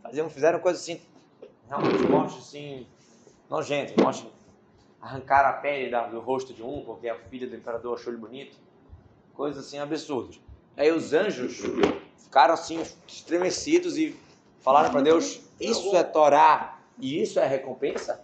[0.00, 1.00] Faziam, fizeram coisa assim,
[1.68, 2.86] realmente morte assim,
[3.48, 4.30] nojenta, morte
[5.00, 8.56] arrancaram a pele do rosto de um, porque a filha do imperador achou ele bonito.
[9.34, 10.38] Coisas assim absurdas.
[10.76, 11.60] Aí os anjos
[12.18, 14.14] ficaram assim, estremecidos e
[14.60, 18.22] falaram para Deus: Isso é Torá e isso é recompensa?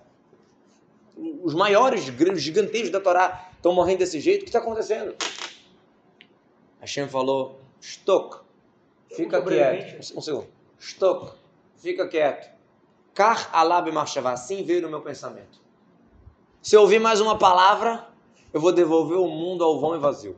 [1.42, 4.42] Os maiores, os gigantescos da Torá Estão morrendo desse jeito?
[4.42, 5.16] O que está acontecendo?
[6.78, 8.38] Hashem falou, Stok,
[9.10, 10.16] fica quieto.
[10.16, 10.46] Um segundo.
[10.78, 11.32] Stok,
[11.76, 12.48] fica quieto.
[13.12, 14.30] Kar alab marchava.
[14.30, 15.60] Assim veio no meu pensamento.
[16.62, 18.06] Se eu ouvir mais uma palavra,
[18.52, 20.36] eu vou devolver o mundo ao vão e vazio.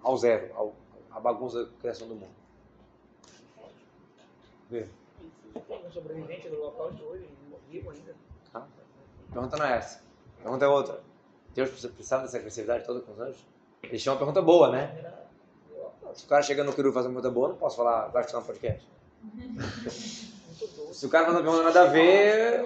[0.00, 0.54] Ao zero.
[0.54, 0.72] Ao,
[1.10, 2.30] a bagunça da criação do mundo.
[4.70, 4.86] Vê.
[5.56, 7.24] Um sobrevivente do local de hoje,
[7.70, 8.14] vivo ainda.
[8.52, 8.66] Tá?
[9.32, 10.00] Pergunta não é essa.
[10.42, 11.00] Pergunta é outra.
[11.54, 13.46] Deus precisava dessa agressividade toda com os anjos?
[13.82, 15.14] Eles tinham uma pergunta boa, né?
[16.14, 18.08] Se o cara chega no Kiru e faz uma pergunta boa, eu não posso falar,
[18.08, 18.88] vai escutar um podcast.
[20.92, 22.64] Se o cara faz uma pergunta nada a ver.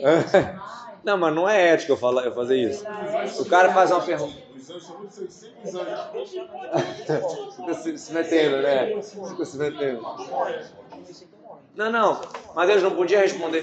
[0.00, 0.56] É.
[1.06, 2.84] Não, mas não é ético eu, falar, eu fazer isso.
[3.40, 4.34] O cara faz uma pergunta.
[7.96, 9.00] Se metendo, né?
[9.00, 10.04] Fica se metendo.
[11.76, 12.20] Não, não.
[12.54, 13.62] Mas Deus não podia responder.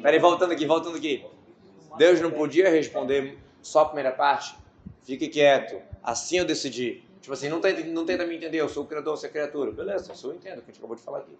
[0.00, 1.24] Peraí, voltando aqui, voltando aqui.
[1.98, 4.56] Deus não podia responder só a primeira parte.
[5.02, 5.80] Fique quieto.
[6.02, 7.04] Assim eu decidi.
[7.20, 8.58] Tipo assim, não tenta, não tenta me entender.
[8.58, 9.70] Eu sou o criador, você é criatura.
[9.70, 11.36] Beleza, eu entendo, o que a gente acabou de falar aqui.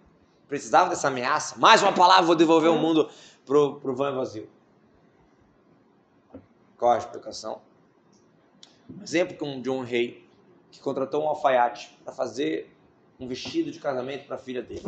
[0.47, 1.57] Precisava dessa ameaça.
[1.57, 3.09] Mais uma palavra, vou devolver o mundo
[3.43, 4.47] pro, pro vão vazio.
[6.77, 7.61] Qual a explicação?
[8.87, 10.23] Um exemplo de um rei
[10.69, 12.71] que contratou um alfaiate para fazer
[13.19, 14.83] um vestido de casamento para a filha dele.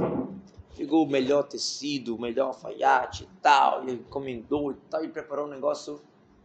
[0.75, 5.45] Pegou o melhor tecido, o melhor alfaiate e tal, e encomendou e tal, e preparou
[5.45, 6.01] um negócio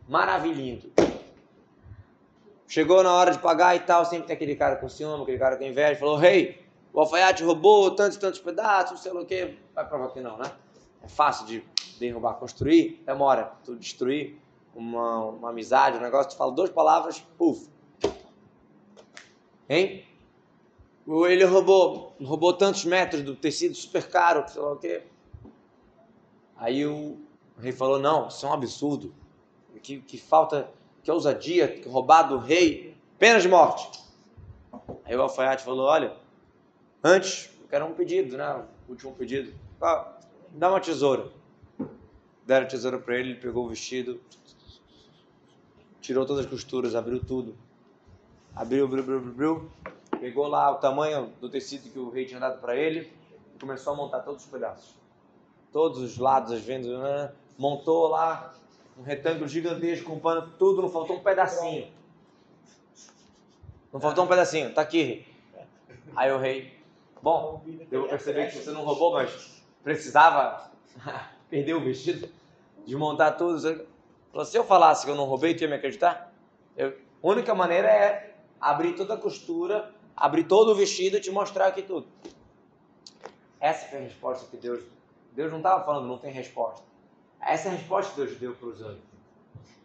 [0.09, 0.91] maravilhoso.
[2.67, 5.57] Chegou na hora de pagar e tal, sempre tem aquele cara com ciúme, aquele cara
[5.57, 9.27] com inveja, falou, rei, o alfaiate roubou tantos e tantos pedaços, não sei lá o
[9.27, 9.57] quê.
[9.75, 10.51] Vai provar que não, né?
[11.03, 11.65] É fácil de
[11.99, 13.53] derrubar, construir, demora.
[13.65, 14.41] Tu destruir
[14.75, 17.69] uma, uma amizade, um negócio, tu fala duas palavras, puf.
[19.69, 20.05] Hein?
[21.29, 25.03] Ele roubou, roubou tantos metros do tecido super caro, sei lá o quê.
[26.57, 27.19] Aí o
[27.59, 29.13] rei falou, não, isso é um absurdo.
[29.83, 30.71] Que, que falta,
[31.03, 33.99] que ousadia, que roubar do rei, pena de morte.
[35.05, 36.15] Aí o alfaiate falou, olha,
[37.03, 38.65] antes, eu quero um pedido, né?
[38.89, 39.53] Último pedido.
[39.81, 40.17] Ah,
[40.51, 41.33] dá uma tesoura.
[42.47, 44.21] Deram a tesoura para ele, ele pegou o vestido,
[46.01, 47.57] tirou todas as costuras, abriu tudo.
[48.55, 49.71] Abriu, abriu, abriu, abriu.
[50.21, 53.11] Pegou lá o tamanho do tecido que o rei tinha dado para ele
[53.55, 54.95] e começou a montar todos os pedaços.
[55.73, 57.33] Todos os lados, as vendas, né?
[57.57, 58.55] montou lá
[58.99, 61.91] um retângulo gigantesco com pano, tudo, não faltou um pedacinho.
[63.91, 65.27] Não faltou um pedacinho, tá aqui.
[66.15, 66.79] Aí o rei,
[67.23, 70.71] bom, eu percebi que você não roubou, mas precisava
[71.49, 72.29] perder o vestido,
[72.87, 73.87] desmontar tudo.
[74.31, 76.31] Falou, se eu falasse que eu não roubei, tu ia me acreditar?
[76.77, 76.91] Eu,
[77.23, 81.69] a única maneira é abrir toda a costura, abrir todo o vestido e te mostrar
[81.69, 82.07] aqui tudo.
[83.59, 84.85] Essa foi a resposta que Deus.
[85.33, 86.83] Deus não estava falando, não tem resposta.
[87.41, 89.11] Essa é a resposta que Deus deu para os anjos.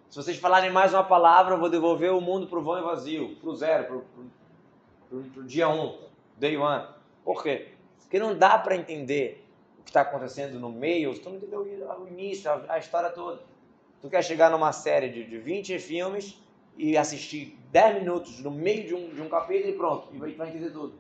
[0.10, 2.82] Se vocês falarem mais uma palavra, eu vou devolver o mundo para o vão e
[2.82, 4.04] vazio, para o zero,
[5.10, 5.98] para o dia 1, um,
[6.38, 6.86] day one.
[7.24, 7.70] Por quê?
[8.02, 9.46] Porque não dá para entender
[9.80, 13.42] o que está acontecendo no meio, tu não entendeu o início, a, a história toda.
[14.02, 16.38] Tu quer chegar numa série de, de 20 filmes
[16.78, 20.50] e assistir 10 minutos no meio de um, de um capítulo e pronto, e vai,
[20.50, 20.94] entender tudo.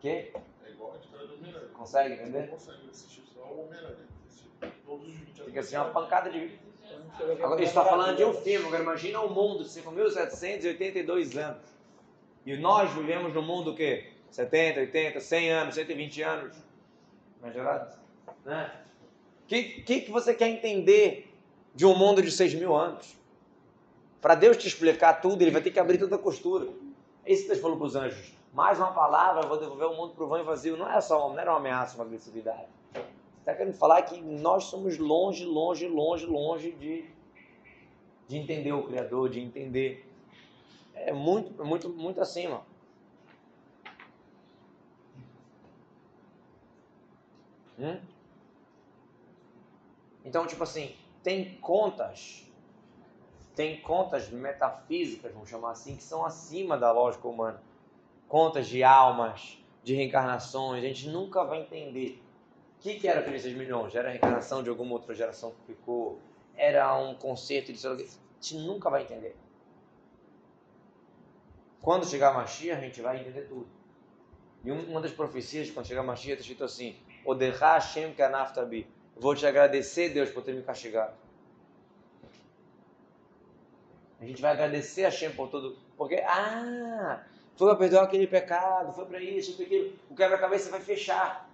[0.00, 0.32] Quê?
[0.64, 1.68] É igual a história do Homem-Aranha.
[1.72, 2.48] Consegue Não entender?
[2.48, 4.06] consegue assistir só o Homem-Aranha.
[4.84, 6.58] Todos os 20 Fica assim uma pancada de.
[7.42, 11.64] Agora, está falando de um filme, agora imagina um mundo de 5.782 anos.
[12.44, 14.12] E nós vivemos num mundo o quê?
[14.30, 16.56] 70, 80, 100 anos, 120 anos.
[17.40, 17.98] Majorado?
[18.44, 18.70] Né?
[19.42, 21.25] O que, que, que você quer entender
[21.76, 23.14] de um mundo de 6 mil anos?
[24.20, 26.68] Para Deus te explicar tudo, ele vai ter que abrir toda a costura.
[27.24, 28.32] É que Deus falou para os anjos.
[28.52, 30.76] Mais uma palavra, vou devolver o mundo para o vão e vazio.
[30.76, 32.66] Não é só não era uma ameaça, uma agressividade.
[33.38, 37.04] Está querendo falar que nós somos longe, longe, longe, longe de,
[38.26, 40.10] de entender o Criador, de entender.
[40.94, 42.62] É muito, muito, muito acima.
[47.78, 48.00] Hum?
[50.24, 50.96] Então, tipo assim,
[51.26, 52.48] tem contas,
[53.56, 57.60] tem contas metafísicas, vamos chamar assim, que são acima da lógica humana.
[58.28, 62.22] Contas de almas, de reencarnações, a gente nunca vai entender.
[62.78, 63.92] O que, que era aqueles 6 milhões?
[63.92, 66.20] Era a reencarnação de alguma outra geração que ficou?
[66.54, 67.84] Era um conceito de?
[67.84, 69.36] A gente nunca vai entender.
[71.82, 73.66] Quando chegar a Mashiach, a gente vai entender tudo.
[74.62, 78.86] E um- uma das profecias, quando chegar a Mashiach, está escrito assim: Oderra Hashem kanaftabi.
[79.16, 81.14] Vou te agradecer, Deus, por ter me castigado.
[84.20, 85.76] A gente vai agradecer a Hashem por tudo.
[85.96, 87.24] Porque, ah,
[87.56, 89.98] foi para perdoar aquele pecado, foi para isso, foi aquilo.
[90.10, 91.48] O quebra-cabeça vai fechar.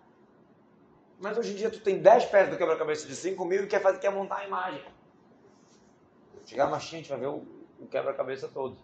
[1.21, 3.81] Mas hoje em dia tu tem 10 peças do quebra-cabeça de 5 mil e quer,
[3.81, 4.85] fazer, quer montar a imagem.
[6.45, 7.47] Chegar mais gente vai ver o,
[7.79, 8.77] o quebra-cabeça todo.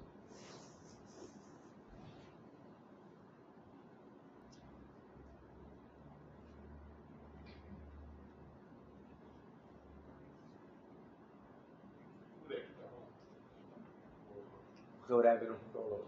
[15.09, 16.04] Porque o Rebbe não controlou.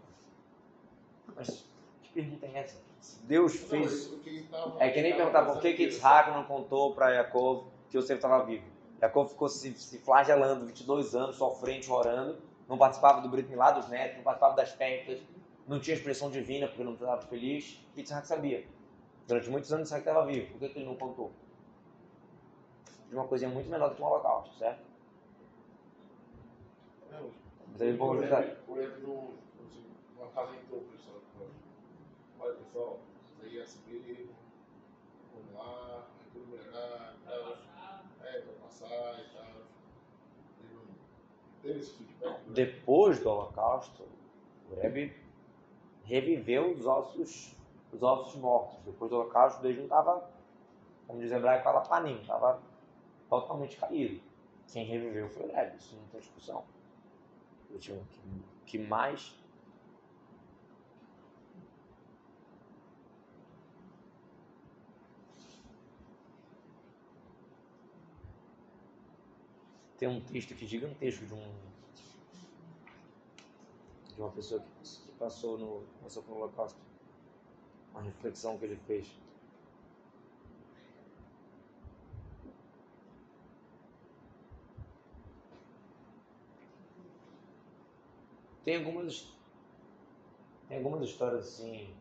[1.34, 1.66] Mas
[2.02, 2.76] que pergunta é essa?
[3.00, 4.12] Se Deus fez.
[4.78, 8.66] É que nem perguntar por que, Isaac não contou para Jacob que Yosef estava vivo.
[9.00, 12.36] Jacob ficou se, se flagelando 22 anos, sofrendo, chorando,
[12.68, 15.18] não participava do Brit Milá dos netos, não participava das festas,
[15.66, 17.82] não tinha expressão divina porque não estava feliz.
[17.96, 18.66] Isaac sabia?
[19.26, 20.50] Durante muitos anos Isaac estava vivo.
[20.50, 21.32] Por que, que ele não contou?
[23.08, 24.89] De uma coisinha muito menor do que um holocausto, certo?
[27.80, 29.34] Mas ele Por pode exemplo, por exemplo,
[30.18, 31.16] não acalentou o pessoal.
[32.38, 34.28] Olha, pessoal, isso aí é subir,
[35.32, 37.56] vamos lá, é tudo melhorar, tal.
[38.22, 39.62] É, vai passar e tal.
[41.62, 42.28] Teve esse feedback.
[42.28, 42.40] né?
[42.48, 44.02] Depois do Holocausto,
[44.70, 45.16] o Rebbe
[46.04, 47.56] reviveu os ossos,
[47.90, 48.78] os ossos mortos.
[48.84, 50.30] Depois do Holocausto, ele não estava,
[51.06, 52.60] como diz o hebraico, fala panim, estava
[53.30, 54.20] totalmente caído.
[54.70, 56.62] Quem reviveu foi o Rebbe, isso não tem discussão.
[57.70, 58.20] O último que,
[58.66, 59.34] que mais.
[69.96, 71.70] Tem um texto aqui gigantesco de um
[74.14, 76.78] de uma pessoa que, que passou no passou pelo holocausto
[77.92, 79.06] uma reflexão que ele fez
[88.64, 89.32] tem algumas
[90.68, 91.94] tem algumas histórias assim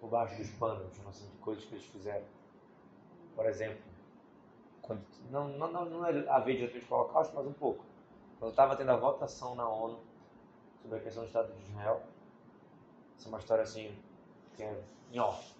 [0.00, 2.26] por baixo dos panos assim, de coisas que eles fizeram
[3.34, 3.94] por exemplo
[4.86, 7.84] quando, não, não, não, não é a ver diretamente com o Holocausto, mas um pouco.
[8.38, 9.98] Quando estava tendo a votação na ONU
[10.82, 12.02] sobre a questão do Estado de Israel,
[13.16, 13.96] essa é uma história assim,
[14.54, 15.54] que é em off.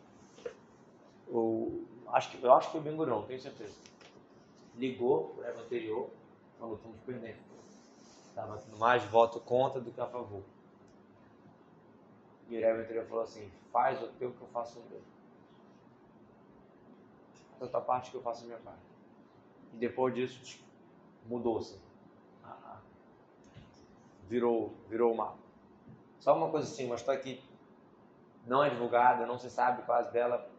[1.28, 3.74] O, acho que, eu acho que foi Ben Gurion, tenho certeza.
[4.76, 6.10] Ligou para o anterior,
[6.58, 7.38] falou, estamos perdendo.
[8.34, 10.42] Estava tendo mais voto contra do que a favor.
[12.48, 15.00] E o Rebbe anterior falou assim, faz o teu que eu faço o meu.
[17.52, 18.82] Faz a tua parte que eu faço a minha parte.
[19.72, 20.60] E depois disso,
[21.26, 21.80] mudou-se.
[24.28, 25.38] Virou, virou o mapa.
[26.18, 27.40] Só uma coisa assim, uma história que
[28.44, 30.50] não é divulgada, não se sabe quase dela,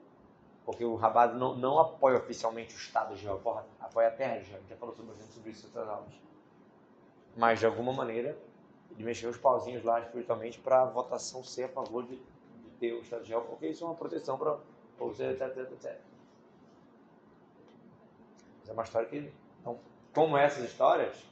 [0.63, 3.41] porque o Rabado não, não apoia oficialmente o Estado de Israel,
[3.81, 4.59] apoia a terra de Israel.
[4.59, 6.25] A gente já falou sobre, sobre isso em outras aulas.
[7.35, 8.37] Mas, de alguma maneira,
[8.91, 12.93] ele mexeu os pauzinhos lá espiritualmente para a votação ser a favor de, de ter
[12.93, 14.57] o Estado de Israel, porque isso é uma proteção para
[14.97, 15.99] você, etc, etc, etc.
[18.59, 19.79] Mas é uma história que, então,
[20.13, 21.23] como essas histórias,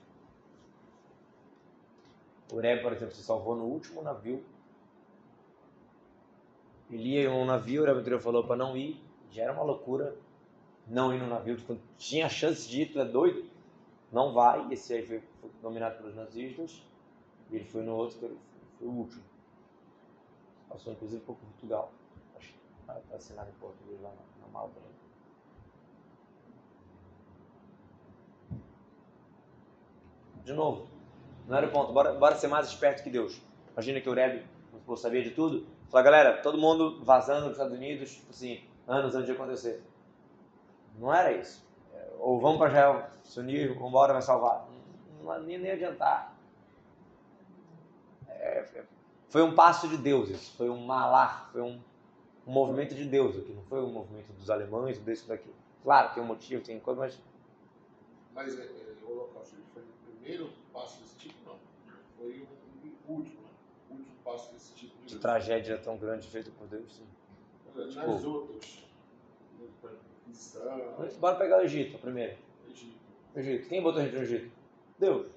[2.52, 4.44] o Rebbe, por exemplo, se salvou no último navio.
[6.92, 9.02] Ele ia em um navio, o Rebbe falou para não ir,
[9.32, 10.16] já era uma loucura
[10.86, 13.50] não ir no navio, quando tinha chance de ir, tu é doido,
[14.14, 16.84] não vai, esse aí foi, foi nominado pelos nazistas,
[17.50, 18.28] e ele foi no outro, que
[18.78, 19.24] foi o último.
[20.70, 21.92] Passou inclusive por Portugal,
[22.38, 24.80] acho que está assinado em português lá na, na Malta.
[24.80, 24.94] né?
[30.46, 30.88] De novo,
[31.48, 31.92] não era o ponto.
[31.94, 33.42] Bora, bora ser mais esperto que Deus.
[33.72, 34.46] Imagina que o Rebbe
[34.88, 35.66] não sabia de tudo.
[35.90, 39.82] Fala, galera, todo mundo vazando dos Estados Unidos, tipo assim, anos antes de acontecer.
[41.00, 41.66] Não era isso.
[42.24, 44.66] Ou vamos para Israel, se unir, vamos embora, vai salvar.
[45.22, 46.34] Não, nem, nem adiantar.
[48.30, 48.86] É, é,
[49.28, 50.56] foi um passo de Deus isso.
[50.56, 51.82] Foi um malar, foi um,
[52.48, 53.52] um movimento de Deus aqui.
[53.52, 55.54] Não foi um movimento dos alemães, desse daqui.
[55.84, 57.20] Claro, tem um motivo, tem coisa, mas
[58.34, 61.36] Mas é, é, o Holocausto foi o primeiro passo desse tipo?
[61.46, 61.58] Não.
[62.18, 62.48] Foi
[63.10, 63.50] o, último, né?
[63.90, 66.96] O último passo desse tipo de que tragédia tão grande feita por Deus.
[66.96, 67.06] Sim.
[67.76, 68.84] Nas Tipo- outras,
[70.28, 72.38] Inquisição, Bora pegar o Egito primeiro.
[72.70, 72.96] Egito.
[73.36, 73.70] Egito.
[73.70, 74.52] Quem botou a gente no Egito?
[75.00, 75.28] Deus.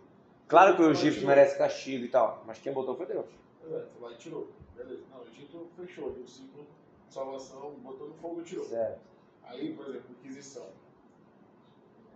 [0.49, 3.27] Claro que o Egito merece castigo e tal, mas quem botou foi Deus.
[3.65, 4.49] É, foi lá e tirou.
[4.77, 5.03] Beleza.
[5.11, 6.67] Não, o Egito fechou o ciclo
[7.09, 8.65] de salvação, botou no fogo e tirou.
[8.65, 9.01] Certo.
[9.45, 10.67] Aí, por exemplo, Inquisição.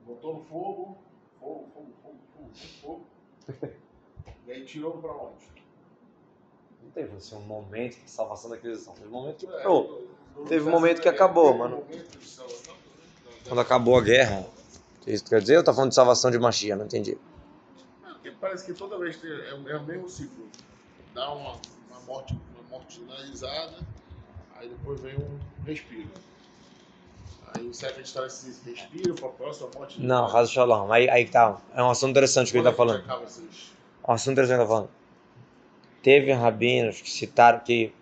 [0.07, 0.99] Botou no fogo,
[1.39, 2.51] fogo, fogo, fogo, fogo,
[2.81, 3.07] fogo.
[4.47, 5.51] e aí tirou pra onde?
[6.83, 8.95] Não teve assim, um momento de salvação da Inquisição.
[8.95, 10.09] Teve um momento que É, parou.
[10.49, 11.85] Teve um momento que acabou, mano.
[13.47, 14.47] Quando acabou a guerra.
[15.07, 15.57] Isso quer dizer?
[15.57, 17.17] Eu tô falando de salvação de Machia, não entendi.
[18.13, 20.47] Porque parece que toda vez tem, é, o- é o mesmo ciclo.
[21.15, 21.53] Dá uma,
[21.89, 23.79] uma morte, uma morte generalizada,
[24.57, 26.11] aí depois vem um respiro.
[27.55, 30.01] Aí o Sefer está nesse respiro para a próxima morte?
[30.01, 30.93] Não, Razo Shalom.
[30.93, 31.61] Aí, aí tá.
[31.75, 33.03] É um assunto interessante que ele tá é falando.
[34.07, 34.91] Um assunto interessante que ele tá falando.
[36.03, 37.93] Teve rabinos que citaram que,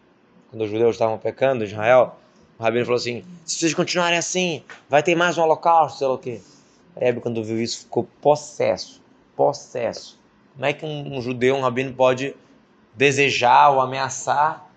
[0.51, 2.17] quando os judeus estavam pecando em Israel,
[2.59, 6.15] o rabino falou assim: se vocês continuarem assim, vai ter mais um holocausto, sei lá
[6.15, 6.41] o quê.
[6.97, 9.01] Rebbe, quando viu isso, ficou possesso.
[9.37, 10.19] Possesso.
[10.55, 12.35] Como é que um, um judeu, um rabino, pode
[12.95, 14.69] desejar ou ameaçar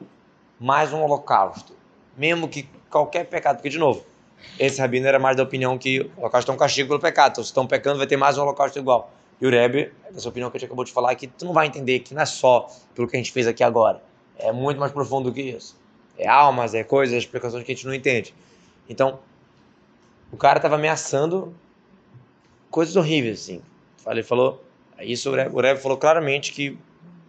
[0.60, 1.76] mais um holocausto?
[2.16, 3.56] Mesmo que qualquer pecado.
[3.56, 4.06] Porque, de novo,
[4.60, 7.32] esse rabino era mais da opinião que o holocausto é um castigo pelo pecado.
[7.32, 9.12] Então, se estão pecando, vai ter mais um holocausto igual.
[9.40, 11.66] E o Rebbe, essa opinião que a gente acabou de falar, que tu não vai
[11.66, 14.00] entender que não é só pelo que a gente fez aqui agora.
[14.38, 15.80] É muito mais profundo do que isso.
[16.18, 18.34] É almas, é coisas, explicações que a gente não entende.
[18.90, 19.20] Então,
[20.32, 21.54] o cara estava ameaçando
[22.70, 23.62] coisas horríveis, assim.
[24.08, 24.64] Ele falou,
[25.00, 26.78] isso o Rebbe, o Rebbe falou claramente que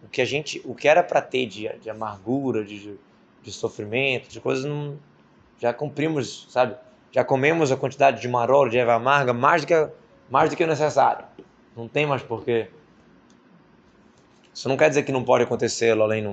[0.03, 2.95] o que a gente, o que era para ter de, de amargura, de,
[3.41, 4.97] de sofrimento, de coisas, não,
[5.59, 6.75] já cumprimos, sabe?
[7.11, 9.89] Já comemos a quantidade de maror, de erva amarga, mais do que,
[10.29, 11.25] mais do que o necessário.
[11.75, 12.69] Não tem mais porquê.
[14.53, 16.27] Isso não quer dizer que não pode acontecer além de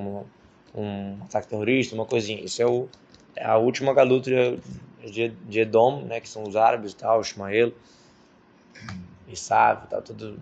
[0.75, 2.43] um, ataque terrorista, uma coisinha.
[2.43, 2.89] Isso é, o,
[3.37, 4.31] é a última galuta
[5.05, 7.73] de, de, Edom, né, que são os árabes e tal, Ismael,
[9.87, 10.39] e tal, tudo.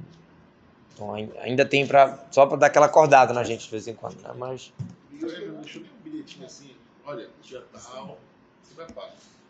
[0.95, 3.95] Então ai- ainda tem pra, só para dar aquela acordada na gente de vez em
[3.95, 4.31] quando, né?
[4.37, 4.73] Mas
[5.13, 6.75] E o Rebbe deixou nem um bilhetinho assim,
[7.05, 8.19] olha, dia tal.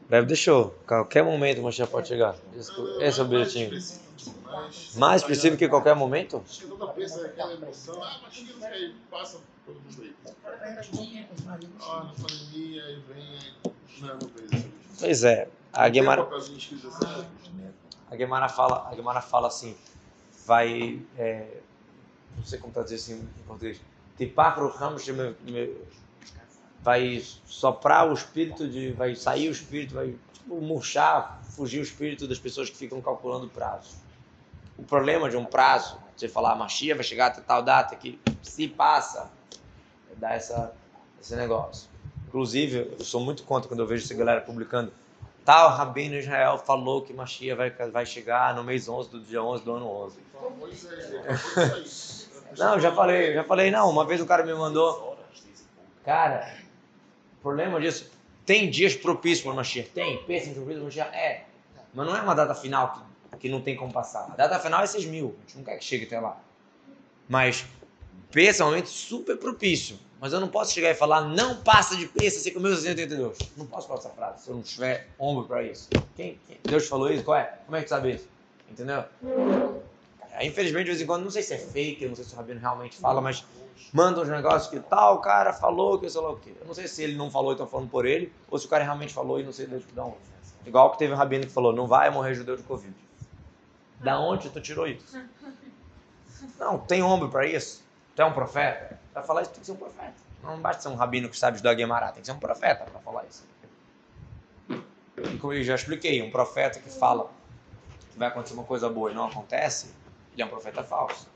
[0.09, 0.75] Breve deixou.
[0.87, 2.35] Qualquer momento o Mashiach pode chegar.
[2.57, 3.71] Esse, é o bilhetinho.
[4.97, 6.43] Mais específico que qualquer momento?
[14.99, 15.49] Pois é.
[15.73, 16.27] A assim,
[18.11, 19.77] a Guemara fala, a Guemara fala assim,
[20.47, 21.47] vai, é,
[22.37, 23.81] não sei como traduzir assim em português,
[24.17, 25.05] Tipar ramos
[26.81, 32.27] vai soprar o espírito de, vai sair o espírito, vai tipo, murchar, fugir o espírito
[32.27, 33.97] das pessoas que ficam calculando prazo.
[34.77, 38.19] O problema de um prazo, você falar, a Machia vai chegar até tal data que
[38.43, 39.31] se passa,
[40.17, 40.73] dá essa,
[41.21, 41.89] esse negócio.
[42.29, 44.93] Inclusive, eu sou muito contra quando eu vejo essa galera publicando
[45.49, 49.65] tal rabino Israel falou que Machia vai, vai chegar no mês 11 do dia 11
[49.65, 50.19] do ano 11.
[50.61, 52.29] Pois é.
[52.59, 55.17] Não, já falei, já falei, não, uma vez o cara me mandou,
[56.05, 56.55] cara,
[57.39, 58.11] o problema disso,
[58.45, 59.91] tem dias propícios para Mashiach?
[59.91, 61.17] Tem, pensa em propício para Mashiach?
[61.17, 61.45] É,
[61.95, 64.31] mas não é uma data final que, que não tem como passar.
[64.33, 66.41] A data final é 6 mil, a gente não quer que chegue até lá.
[67.29, 67.67] Mas
[68.31, 71.97] Peça é um momento super propício, mas eu não posso chegar e falar, não passa
[71.97, 73.39] de peça, você comeu 682.
[73.57, 75.89] Não posso falar essa frase, se eu não tiver ombro para isso.
[76.15, 76.59] Quem, quem?
[76.63, 77.25] Deus falou isso?
[77.25, 77.59] Qual é?
[77.65, 78.29] Como é que tu sabe isso?
[78.71, 79.03] Entendeu?
[80.43, 82.61] Infelizmente, de vez em quando, não sei se é fake, não sei se o Rabino
[82.61, 83.43] realmente fala, mas
[83.93, 86.53] manda uns negócios que tal cara falou que sei lá o quê.
[86.61, 88.69] Eu não sei se ele não falou e estão falando por ele, ou se o
[88.69, 90.17] cara realmente falou e não sei de onde.
[90.67, 92.95] Igual que teve um rabino que falou, não vai morrer judeu de Covid.
[94.01, 95.19] Da onde tu tirou isso?
[96.59, 97.85] Não, tem ombro para isso.
[98.15, 98.99] Tu é um profeta.
[99.13, 100.15] Para falar isso tem que ser um profeta.
[100.43, 103.01] Não basta ser um rabino que sabe estudar Guemará, tem que ser um profeta para
[103.01, 103.45] falar isso.
[104.69, 107.31] E como eu já expliquei, um profeta que fala
[108.13, 109.95] que vai acontecer uma coisa boa e não acontece,
[110.33, 111.27] ele é um profeta falso.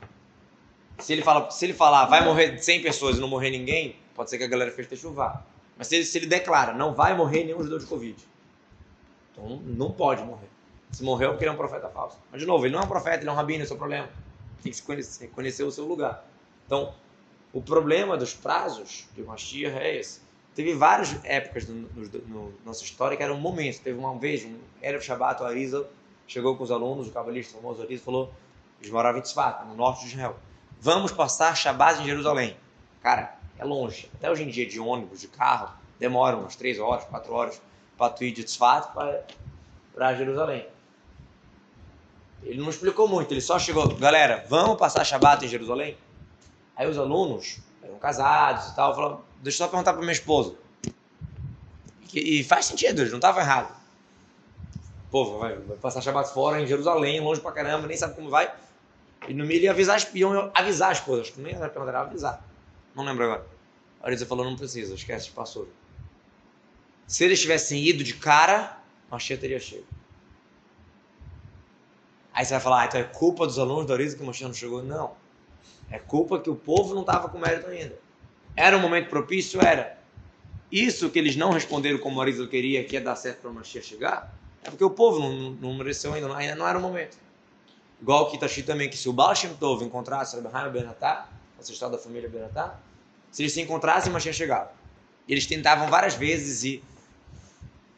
[1.03, 4.29] Se ele, fala, se ele falar, vai morrer 100 pessoas e não morrer ninguém, pode
[4.29, 5.45] ser que a galera fez chuvar.
[5.77, 8.15] Mas se ele, se ele declara, não vai morrer nenhum judeu de Covid,
[9.31, 10.47] então não pode morrer.
[10.91, 12.17] Se morreu é porque ele é um profeta falso.
[12.31, 13.77] Mas, de novo, ele não é um profeta, ele é um rabino, esse é o
[13.77, 14.07] problema.
[14.61, 16.23] Tem que se conhecer, conhecer o seu lugar.
[16.65, 16.93] Então,
[17.51, 20.21] o problema dos prazos de Mashiach é esse.
[20.55, 23.79] Teve várias épocas no, no, no nossa história que eram momentos.
[23.79, 25.85] Teve uma vez, um Erev Shabbat, o Arizal
[26.27, 28.33] chegou com os alunos, o cabalista famoso Arizal falou,
[28.79, 30.37] eles moravam em Tzfat, no norte de Israel.
[30.83, 32.57] Vamos passar Shabbat em Jerusalém.
[33.01, 34.11] Cara, é longe.
[34.15, 37.61] Até hoje em dia, de ônibus, de carro, demora umas 3 horas, 4 horas
[37.97, 38.89] para tu ir de Tzfat
[39.93, 40.67] para Jerusalém.
[42.43, 45.97] Ele não explicou muito, ele só chegou, galera, vamos passar Shabbat em Jerusalém?
[46.75, 50.53] Aí os alunos, eram casados e tal, falaram, deixa eu só perguntar para minha esposa.
[52.13, 53.71] E, e faz sentido, eles não estavam errados.
[55.09, 58.51] Pô, vai, vai passar Shabbat fora em Jerusalém, longe pra caramba, nem sabe como vai.
[59.27, 62.01] E no milho ia avisar, iam avisar a esposa, acho que nem era perguntar, era
[62.01, 62.45] avisar.
[62.95, 63.45] Não lembro agora.
[64.01, 65.67] A Arisa falou, não precisa, esquece, passou.
[67.07, 68.77] Se eles tivessem ido de cara,
[69.09, 69.85] a Mashiach teria chego.
[72.33, 74.47] Aí você vai falar, ah, então é culpa dos alunos da Arisa que o Mashiach
[74.47, 74.83] não chegou?
[74.83, 75.13] Não.
[75.89, 77.97] É culpa que o povo não estava com mérito ainda.
[78.55, 79.61] Era um momento propício?
[79.61, 79.97] Era.
[80.71, 83.53] Isso que eles não responderam como o Arisa queria, que ia dar certo para o
[83.53, 87.17] Mashiach chegar, é porque o povo não, não mereceu ainda, ainda não era o momento.
[88.03, 91.29] Igual que Itachi também, que se o Baal Shem Tov encontrasse Rabbi Haim Ben Hattah,
[91.57, 92.77] ancestral da família Ben Hattah,
[93.31, 94.73] se eles se encontrassem, Mashiach chegava.
[95.25, 96.83] Eles tentavam várias vezes e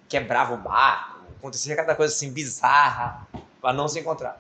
[0.08, 3.28] quebravam o barco, Acontecia cada coisa assim bizarra
[3.60, 4.40] para não se encontrar.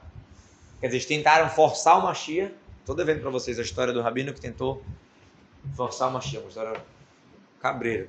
[0.79, 2.53] Quer dizer, eles tentaram forçar o Machia.
[2.81, 4.83] Estou devendo para vocês a história do rabino que tentou
[5.75, 6.79] forçar o Machia, uma história
[7.59, 8.07] cabreira.